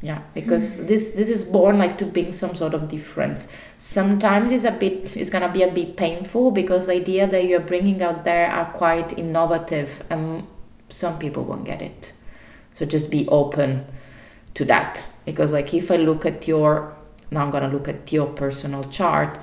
[0.00, 0.86] Yeah, because mm-hmm.
[0.86, 3.48] this this is born like to bring some sort of difference.
[3.78, 7.58] Sometimes it's a bit it's gonna be a bit painful because the idea that you're
[7.58, 10.46] bringing out there are quite innovative and
[10.88, 12.12] some people won't get it.
[12.74, 13.86] So just be open
[14.54, 16.94] to that because like if I look at your
[17.30, 19.38] now I'm gonna look at your personal chart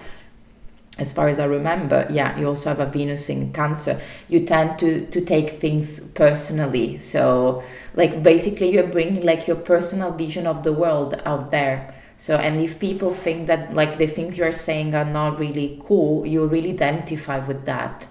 [0.99, 3.99] as far as I remember, yeah, you also have a Venus in Cancer.
[4.29, 6.99] You tend to to take things personally.
[6.99, 7.63] So,
[7.95, 11.95] like basically, you're bringing like your personal vision of the world out there.
[12.19, 16.27] So, and if people think that like the things you're saying are not really cool,
[16.27, 18.07] you really identify with that.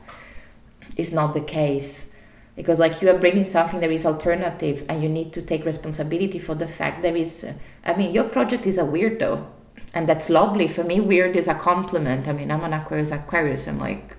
[0.96, 2.10] It's not the case
[2.56, 6.40] because like you are bringing something that is alternative, and you need to take responsibility
[6.40, 7.46] for the fact there is.
[7.84, 9.46] I mean, your project is a weirdo
[9.94, 10.68] and that's lovely.
[10.68, 12.28] For me weird is a compliment.
[12.28, 14.16] I mean i'm an aquarius aquarius i'm like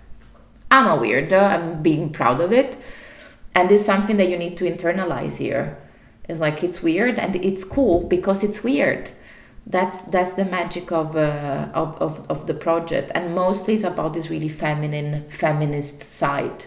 [0.71, 2.77] i'm a weirdo i'm being proud of it.
[3.55, 5.77] And it's something that you need to internalize here.
[6.27, 9.11] It's like it's weird and it's cool because it's weird.
[9.65, 13.11] That's that's the magic of, uh, of, of of the project.
[13.13, 16.65] And mostly it's about this really feminine feminist side.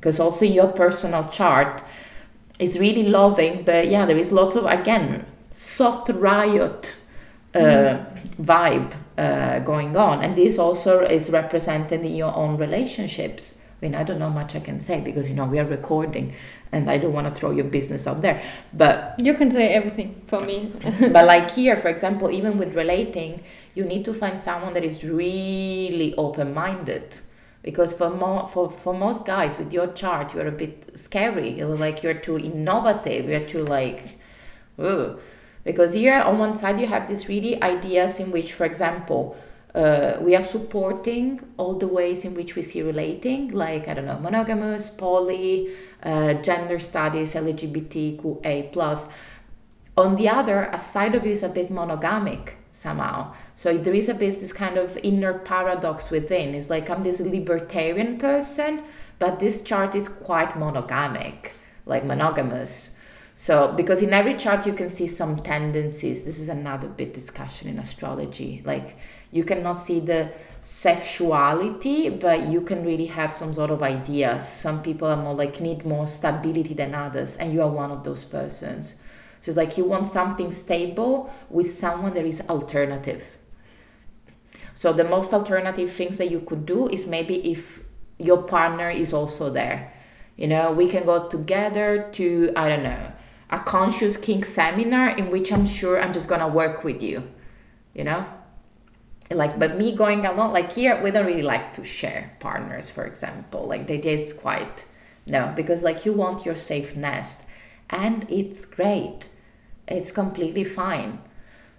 [0.00, 1.82] Because also your personal chart
[2.58, 6.96] is really loving but yeah there is lots of again soft riot
[7.58, 8.06] uh,
[8.40, 13.94] vibe uh, going on and this also is represented in your own relationships I mean,
[13.94, 16.34] I don't know much I can say because you know we are recording,
[16.72, 18.42] and I don't want to throw your business out there.
[18.72, 20.72] But you can say everything for me.
[21.12, 23.44] but like here, for example, even with relating,
[23.76, 27.20] you need to find someone that is really open-minded.
[27.62, 31.50] Because for more for, for most guys with your chart, you're a bit scary.
[31.50, 33.28] You're like you're too innovative.
[33.28, 34.18] You're too like,
[34.78, 35.20] ugh
[35.68, 39.36] because here on one side you have these really ideas in which for example
[39.74, 41.26] uh, we are supporting
[41.58, 45.68] all the ways in which we see relating like i don't know monogamous poly
[46.02, 49.08] uh, gender studies lgbtqa plus.
[49.96, 53.34] On the other a side of you is a bit monogamic somehow.
[53.56, 56.54] So there is a bit this kind of inner paradox within.
[56.54, 58.84] It's like i'm this libertarian person
[59.18, 61.50] but this chart is quite monogamic
[61.84, 62.90] like monogamous
[63.40, 66.24] so, because in every chart you can see some tendencies.
[66.24, 68.62] This is another big discussion in astrology.
[68.64, 68.96] Like,
[69.30, 74.46] you cannot see the sexuality, but you can really have some sort of ideas.
[74.46, 78.02] Some people are more like need more stability than others, and you are one of
[78.02, 78.96] those persons.
[79.40, 83.22] So, it's like you want something stable with someone that is alternative.
[84.74, 87.84] So, the most alternative things that you could do is maybe if
[88.18, 89.92] your partner is also there.
[90.36, 93.12] You know, we can go together to, I don't know,
[93.50, 97.22] a conscious kink seminar in which I'm sure I'm just gonna work with you,
[97.94, 98.26] you know?
[99.30, 103.04] Like, but me going alone, like here, we don't really like to share partners, for
[103.04, 103.66] example.
[103.66, 104.84] Like, the idea is quite
[105.26, 107.42] no, because like you want your safe nest,
[107.90, 109.28] and it's great,
[109.86, 111.20] it's completely fine.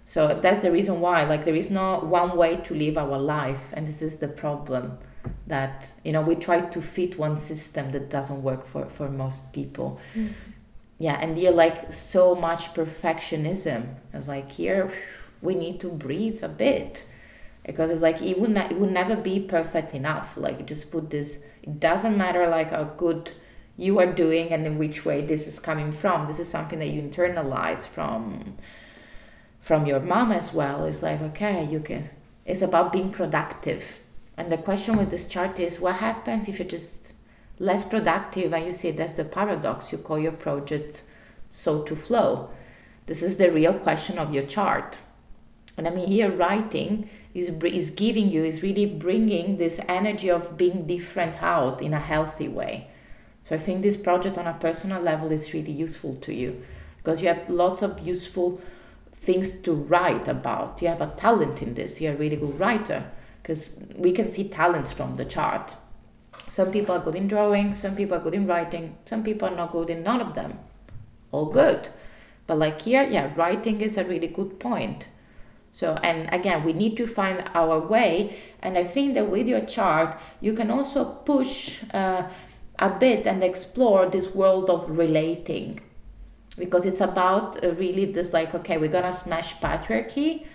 [0.04, 3.60] So that's the reason why, like, there is no one way to live our life,
[3.72, 4.98] and this is the problem
[5.46, 9.52] that you know we try to fit one system that doesn't work for for most
[9.52, 10.00] people.
[10.14, 10.32] Mm
[11.00, 13.94] yeah and you're like so much perfectionism.
[14.12, 14.92] It's like here
[15.42, 17.04] we need to breathe a bit.
[17.64, 20.36] Because it's like it would, not, it would never be perfect enough.
[20.36, 23.32] Like just put this it doesn't matter like how good
[23.76, 26.26] you are doing and in which way this is coming from.
[26.26, 28.56] This is something that you internalize from
[29.60, 30.84] from your mom as well.
[30.84, 32.10] It's like okay you can
[32.44, 33.96] it's about being productive.
[34.36, 37.14] And the question with this chart is what happens if you're just
[37.60, 39.92] less productive and you see that's the paradox.
[39.92, 41.04] You call your project
[41.48, 42.50] so to flow.
[43.06, 45.02] This is the real question of your chart.
[45.78, 50.56] And i mean here writing is, is giving you is really bringing this energy of
[50.56, 52.88] being different out in a healthy way.
[53.44, 56.62] So i think this project on a personal level is really useful to you
[56.96, 58.60] because you have lots of useful
[59.12, 60.80] things to write about.
[60.80, 62.00] You have a talent in this.
[62.00, 63.10] You're a really good writer
[63.42, 65.76] because we can see talents from the chart
[66.50, 69.54] some people are good in drawing, some people are good in writing, some people are
[69.54, 70.58] not good in none of them.
[71.30, 71.90] All good.
[72.48, 75.06] But like here, yeah, writing is a really good point.
[75.72, 78.36] So, and again, we need to find our way.
[78.60, 82.28] And I think that with your chart, you can also push uh,
[82.80, 85.80] a bit and explore this world of relating.
[86.58, 90.46] Because it's about uh, really this like, okay, we're gonna smash patriarchy.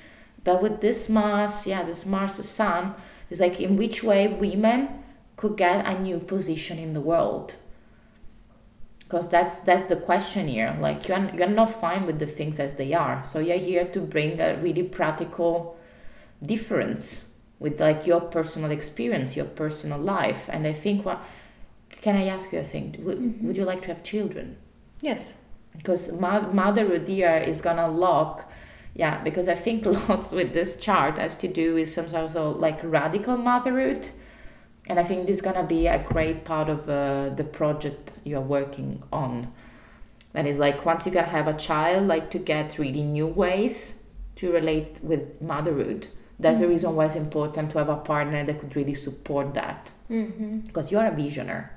[0.44, 2.96] But with this Mars, yeah, this Mars Sun,
[3.30, 5.05] is like in which way women
[5.38, 7.56] could get a new position in the world.
[9.00, 12.76] Because that's that's the question here like you're, you're not fine with the things as
[12.76, 13.24] they are.
[13.24, 15.78] So you're here to bring a really practical
[16.44, 17.26] difference
[17.60, 20.50] with like your personal experience your personal life.
[20.50, 21.24] And i think what
[22.02, 22.96] can i ask you a thing?
[23.00, 23.48] Would, mm-hmm.
[23.48, 24.58] would you like to have children?
[25.02, 25.34] Yes.
[25.78, 28.50] Because mother motherhood here is gonna lock
[28.96, 32.58] yeah because i think lots with this chart has to do with some sort of
[32.58, 34.10] like radical motherhood
[34.88, 38.42] and I think this is gonna be a great part of uh, the project you're
[38.42, 39.52] working on.
[40.34, 44.00] And it's like once you're gonna have a child, like to get really new ways
[44.36, 46.08] to relate with motherhood.
[46.40, 46.64] That's mm-hmm.
[46.64, 49.92] the reason why it's important to have a partner that could really support that.
[50.12, 50.60] Mm-hmm.
[50.60, 51.70] Because you're a visioner.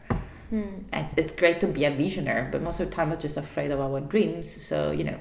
[0.53, 0.85] Mm.
[0.93, 3.71] It's, it's great to be a visioner, but most of the time we're just afraid
[3.71, 4.51] of our dreams.
[4.51, 5.21] So, you know,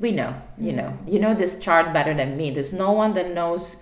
[0.00, 0.76] we know, you mm.
[0.76, 2.50] know, you know this chart better than me.
[2.50, 3.76] There's no one that knows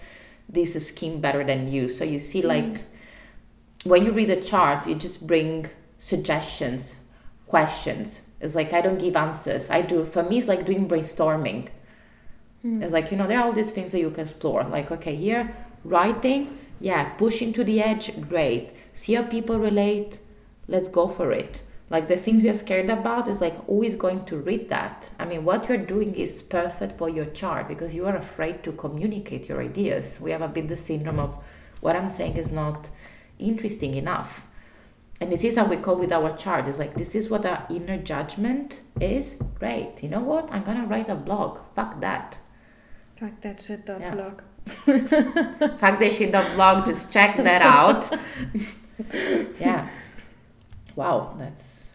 [0.48, 1.88] this scheme better than you.
[1.88, 2.80] So you see, like, mm
[3.84, 5.68] when you read a chart, you just bring
[5.98, 6.96] suggestions,
[7.46, 8.22] questions.
[8.40, 9.70] It's like I don't give answers.
[9.70, 10.04] I do.
[10.06, 11.68] For me, it's like doing brainstorming.
[12.64, 12.82] Mm.
[12.82, 14.64] It's like you know there are all these things that you can explore.
[14.64, 15.54] Like okay, here
[15.84, 18.72] writing, yeah, pushing to the edge, great.
[18.94, 20.18] See how people relate.
[20.68, 21.62] Let's go for it.
[21.90, 25.10] Like the things we are scared about is like who is going to read that.
[25.18, 28.72] I mean, what you're doing is perfect for your chart because you are afraid to
[28.72, 30.20] communicate your ideas.
[30.20, 31.36] We have a bit the syndrome of
[31.80, 32.88] what I'm saying is not
[33.38, 34.46] interesting enough.
[35.20, 36.66] And this is how we call with our chart.
[36.66, 39.36] It's like this is what our inner judgment is.
[39.58, 40.02] Great.
[40.02, 40.52] You know what?
[40.52, 41.60] I'm gonna write a blog.
[41.76, 42.38] Fuck that.
[43.16, 44.14] Fuck that shit dot yeah.
[44.14, 44.42] blog.
[44.66, 46.86] Fuck that shit dot blog.
[46.86, 48.10] Just check that out.
[49.60, 49.88] yeah.
[50.96, 51.92] Wow, that's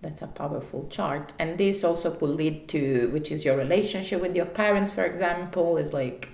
[0.00, 1.32] that's a powerful chart.
[1.38, 5.76] And this also could lead to which is your relationship with your parents, for example,
[5.76, 6.30] is like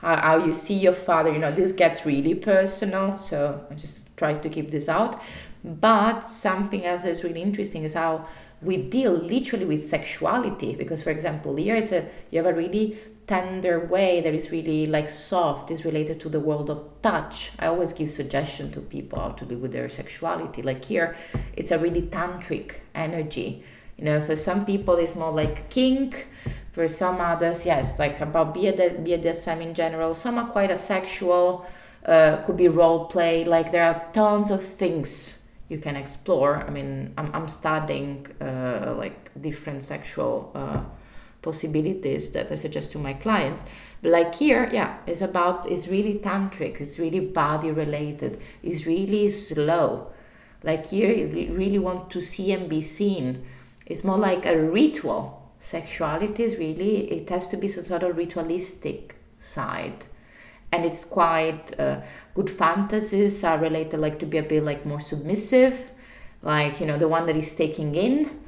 [0.00, 4.10] how, how you see your father you know this gets really personal so i just
[4.20, 5.20] try to keep this out.
[5.64, 8.26] But something else that's really interesting is how
[8.62, 12.86] we deal literally with sexuality because for example here it's a you have a really
[13.26, 17.52] tender way that is really like soft is related to the world of touch.
[17.58, 20.60] I always give suggestion to people how to deal with their sexuality.
[20.62, 21.16] Like here
[21.60, 23.62] it's a really tantric energy
[24.00, 26.26] you know for some people it's more like kink
[26.72, 30.14] for some others, yes, like about BDSM, in general.
[30.14, 31.66] Some are quite asexual,
[32.06, 33.44] uh, could be role play.
[33.44, 35.38] Like there are tons of things
[35.68, 36.64] you can explore.
[36.66, 40.82] I mean, I'm, I'm studying uh, like different sexual uh,
[41.42, 43.64] possibilities that I suggest to my clients.
[44.00, 49.28] But like here, yeah, it's about, it's really tantric, it's really body related, it's really
[49.30, 50.12] slow.
[50.62, 53.44] Like here, you really want to see and be seen.
[53.90, 55.52] It's more like a ritual.
[55.58, 60.06] Sexuality is really it has to be some sort of ritualistic side.
[60.72, 62.00] And it's quite uh,
[62.32, 65.90] good fantasies are related like to be a bit like more submissive.
[66.42, 68.40] Like you know the one that is taking in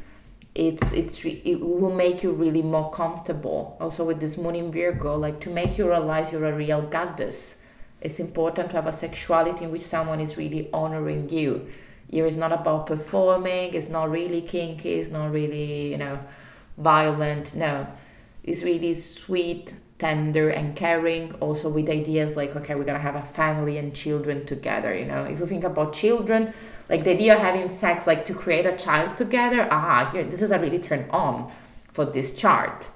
[0.54, 3.76] it's it's it will make you really more comfortable.
[3.80, 7.56] Also with this moon in virgo like to make you realize you're a real goddess
[8.02, 11.66] it's important to have a sexuality in which someone is really honoring you
[12.12, 16.18] here is not about performing it's not really kinky it's not really you know
[16.76, 17.54] violent.
[17.54, 17.86] No,
[18.42, 21.34] it's really sweet, tender, and caring.
[21.34, 24.94] Also with ideas like, okay, we're gonna have a family and children together.
[24.94, 26.52] You know, if you think about children,
[26.88, 29.68] like the idea of having sex, like to create a child together.
[29.70, 31.50] Ah, here, this is a really turn on
[31.92, 32.90] for this chart.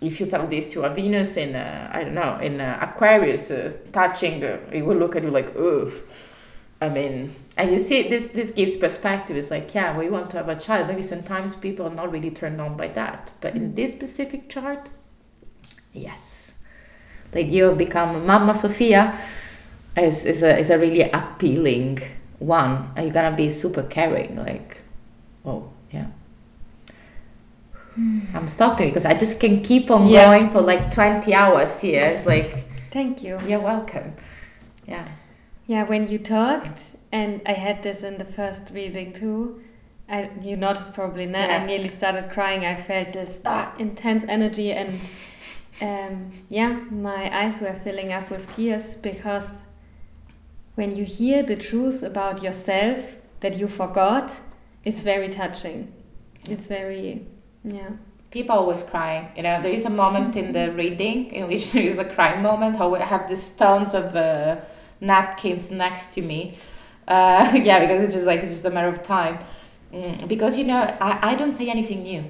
[0.00, 3.50] If you tell this to a Venus in, a, I don't know, in a Aquarius,
[3.50, 5.92] uh, touching, uh, it will look at you like, ugh
[6.82, 9.36] I mean, and you see, this this gives perspective.
[9.36, 10.88] It's like, yeah, we want to have a child.
[10.88, 13.76] Maybe sometimes people are not really turned on by that, but in mm.
[13.76, 14.88] this specific chart,
[15.92, 16.54] yes,
[17.32, 19.18] the idea of become mama Sofia
[19.96, 22.00] is is a is a really appealing
[22.38, 22.90] one.
[22.96, 24.80] And you're gonna be super caring, like,
[25.44, 26.06] oh yeah.
[27.94, 28.20] Hmm.
[28.34, 30.24] I'm stopping because I just can keep on Yeah.
[30.26, 32.04] going for like 20 hours here.
[32.04, 33.38] It's like, Thank you.
[33.46, 34.14] you're welcome.
[34.86, 35.08] Yeah.
[35.66, 39.62] Yeah, when you talked, and I had this in the first reading too.
[40.08, 41.48] I, you noticed probably not.
[41.48, 41.58] Yeah.
[41.58, 42.64] I nearly started crying.
[42.64, 44.98] I felt this ah, intense energy, and
[45.80, 49.50] um, yeah, my eyes were filling up with tears because
[50.74, 54.32] when you hear the truth about yourself that you forgot,
[54.84, 55.92] it's very touching.
[56.48, 57.26] It's very,
[57.64, 57.90] yeah.
[58.30, 59.28] People always crying.
[59.36, 62.42] You know, there is a moment in the reading in which there is a crying
[62.42, 62.80] moment.
[62.80, 64.56] I have these tons of uh,
[65.00, 66.56] napkins next to me.
[67.10, 69.38] Uh, yeah, because it's just like it's just a matter of time.
[69.92, 72.24] Mm, because you know, I, I don't say anything new.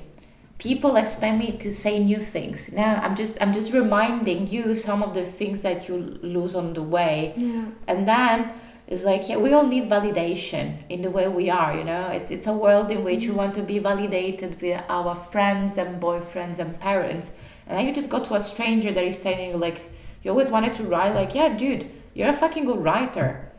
[0.59, 2.73] People expect me to say new things.
[2.73, 6.73] Now I'm just I'm just reminding you some of the things that you lose on
[6.73, 7.35] the way.
[7.37, 7.67] Yeah.
[7.87, 8.53] and then
[8.91, 12.31] it's like yeah we all need validation in the way we are you know it's
[12.33, 16.59] it's a world in which we want to be validated with our friends and boyfriends
[16.59, 17.31] and parents
[17.69, 19.93] and then you just go to a stranger that is telling you like
[20.25, 23.50] you always wanted to write like yeah dude you're a fucking good writer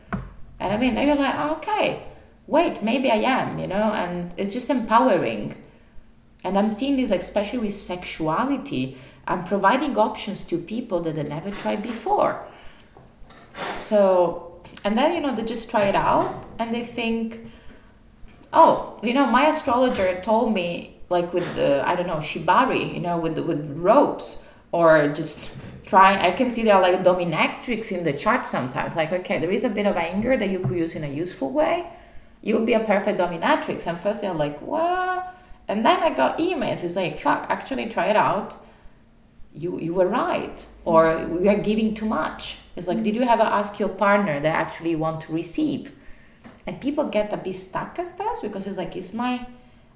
[0.62, 2.02] and i mean you're like "Oh, okay
[2.46, 5.56] wait maybe i am you know and it's just empowering.
[6.44, 8.96] And i'm seeing this especially with sexuality
[9.26, 12.34] i'm providing options to people that they never tried before.
[13.78, 17.40] So, and then, you know, they just try it out and they think,
[18.52, 23.00] oh, you know, my astrologer told me, like with the, I don't know, shibari, you
[23.00, 24.42] know, with, the, with ropes
[24.72, 25.50] or just
[25.84, 26.18] try.
[26.20, 28.96] I can see there are like dominatrix in the chart sometimes.
[28.96, 31.50] Like, okay, there is a bit of anger that you could use in a useful
[31.50, 31.86] way.
[32.42, 33.86] You would be a perfect dominatrix.
[33.86, 35.34] And first they're like, what?
[35.68, 36.82] And then I got emails.
[36.82, 38.56] It's like, fuck, actually try it out
[39.54, 43.42] you you were right or we are giving too much it's like did you ever
[43.42, 45.92] ask your partner that actually want to receive
[46.66, 49.46] and people get a bit stuck at first because it's like is my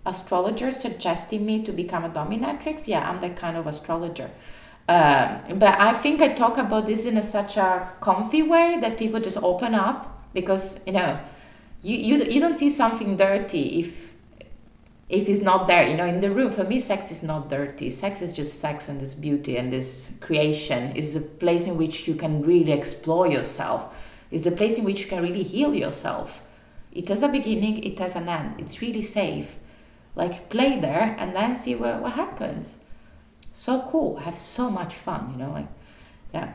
[0.04, 4.30] astrologer suggesting me to become a dominatrix yeah i'm that kind of astrologer
[4.88, 8.98] um, but i think i talk about this in a, such a comfy way that
[8.98, 11.18] people just open up because you know
[11.82, 14.12] you, you, you don't see something dirty if
[15.08, 17.90] if it's not there, you know, in the room, for me, sex is not dirty.
[17.90, 20.96] Sex is just sex and this beauty and this creation.
[20.96, 23.94] is a place in which you can really explore yourself.
[24.32, 26.42] It's the place in which you can really heal yourself.
[26.92, 28.56] It has a beginning, it has an end.
[28.58, 29.56] It's really safe.
[30.16, 32.78] Like, play there and then see what, what happens.
[33.58, 34.18] So cool.
[34.18, 35.68] I Have so much fun, you know, like,
[36.34, 36.52] yeah.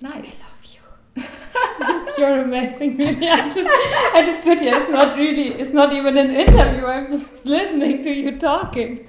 [0.00, 0.40] Nice.
[0.40, 2.12] I love you.
[2.18, 3.28] You're amazing, really.
[3.28, 3.68] I just,
[4.14, 4.76] I just stood here.
[4.80, 6.86] It's not really, it's not even an interview.
[6.86, 9.06] I'm just listening to you talking.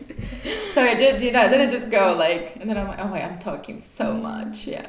[0.73, 3.07] So I did, you know, then I just go like, and then I'm like, oh
[3.07, 4.65] my, I'm talking so much.
[4.65, 4.87] Yeah.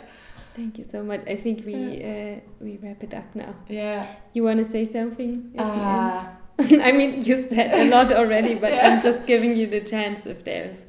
[0.56, 1.20] Thank you so much.
[1.28, 3.54] I think we uh, we wrap it up now.
[3.68, 4.06] Yeah.
[4.32, 6.28] You want to say something at Uh, the end?
[6.88, 8.88] I mean, you said a lot already, but Yeah.
[8.88, 10.84] I'm just giving you the chance if there's.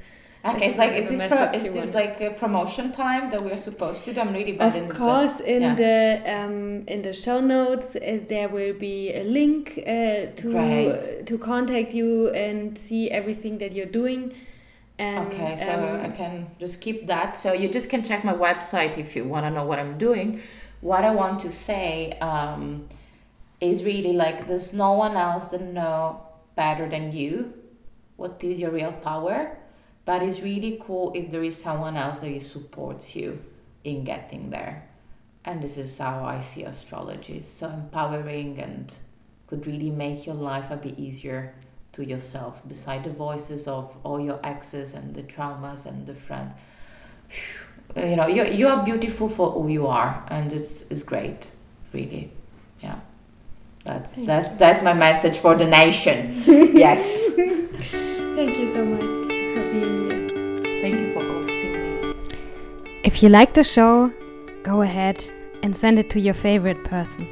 [0.46, 4.06] Okay, it's like is this pro- is this like a promotion time that we're supposed
[4.06, 4.22] to do?
[4.22, 5.76] I'm really bad in Of the- course, in yeah.
[5.76, 5.96] the
[6.36, 11.26] um, in the show notes uh, there will be a link uh, to Right.
[11.30, 14.34] to contact you and see everything that you're doing.
[14.98, 17.36] And, Okay, so um, I can just keep that.
[17.36, 20.42] So you just can check my website if you want to know what I'm doing.
[20.82, 22.88] What I want to say um,
[23.60, 26.22] is really like there's no one else that know
[26.55, 27.53] better than you
[28.20, 29.57] what is your real power.
[30.05, 33.39] But it's really cool if there is someone else that supports you
[33.84, 34.88] in getting there.
[35.45, 37.41] And this is how I see astrology.
[37.43, 38.93] So empowering and
[39.47, 41.53] could really make your life a bit easier
[41.93, 46.51] to yourself beside the voices of all your exes and the traumas and the friend
[47.95, 51.49] you know you, you are beautiful for who you are and it's, it's great
[51.91, 52.32] really
[52.80, 52.99] yeah
[53.86, 54.58] that's Thank that's you.
[54.58, 59.16] that's my message for the nation yes thank you so much
[59.56, 60.82] for being here.
[60.82, 62.14] thank you for hosting me
[63.04, 64.12] If you like the show,
[64.64, 65.18] go ahead
[65.64, 67.26] and send it to your favorite person.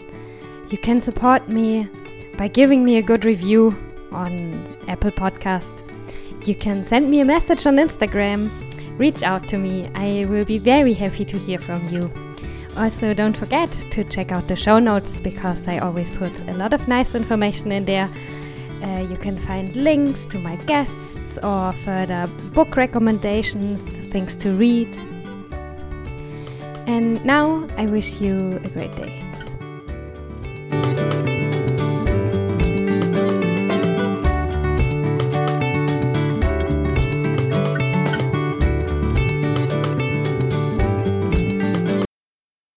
[0.72, 1.88] You can support me
[2.38, 3.76] by giving me a good review
[4.12, 4.34] on
[4.88, 5.84] Apple Podcast.
[6.48, 8.50] You can send me a message on Instagram.
[8.98, 9.90] Reach out to me.
[9.96, 12.10] I will be very happy to hear from you.
[12.78, 16.74] Also, don't forget to check out the show notes because I always put a lot
[16.74, 18.08] of nice information in there.
[18.84, 24.96] Uh, you can find links to my guests or further book recommendations, things to read,
[26.86, 29.27] and now I wish you a great day.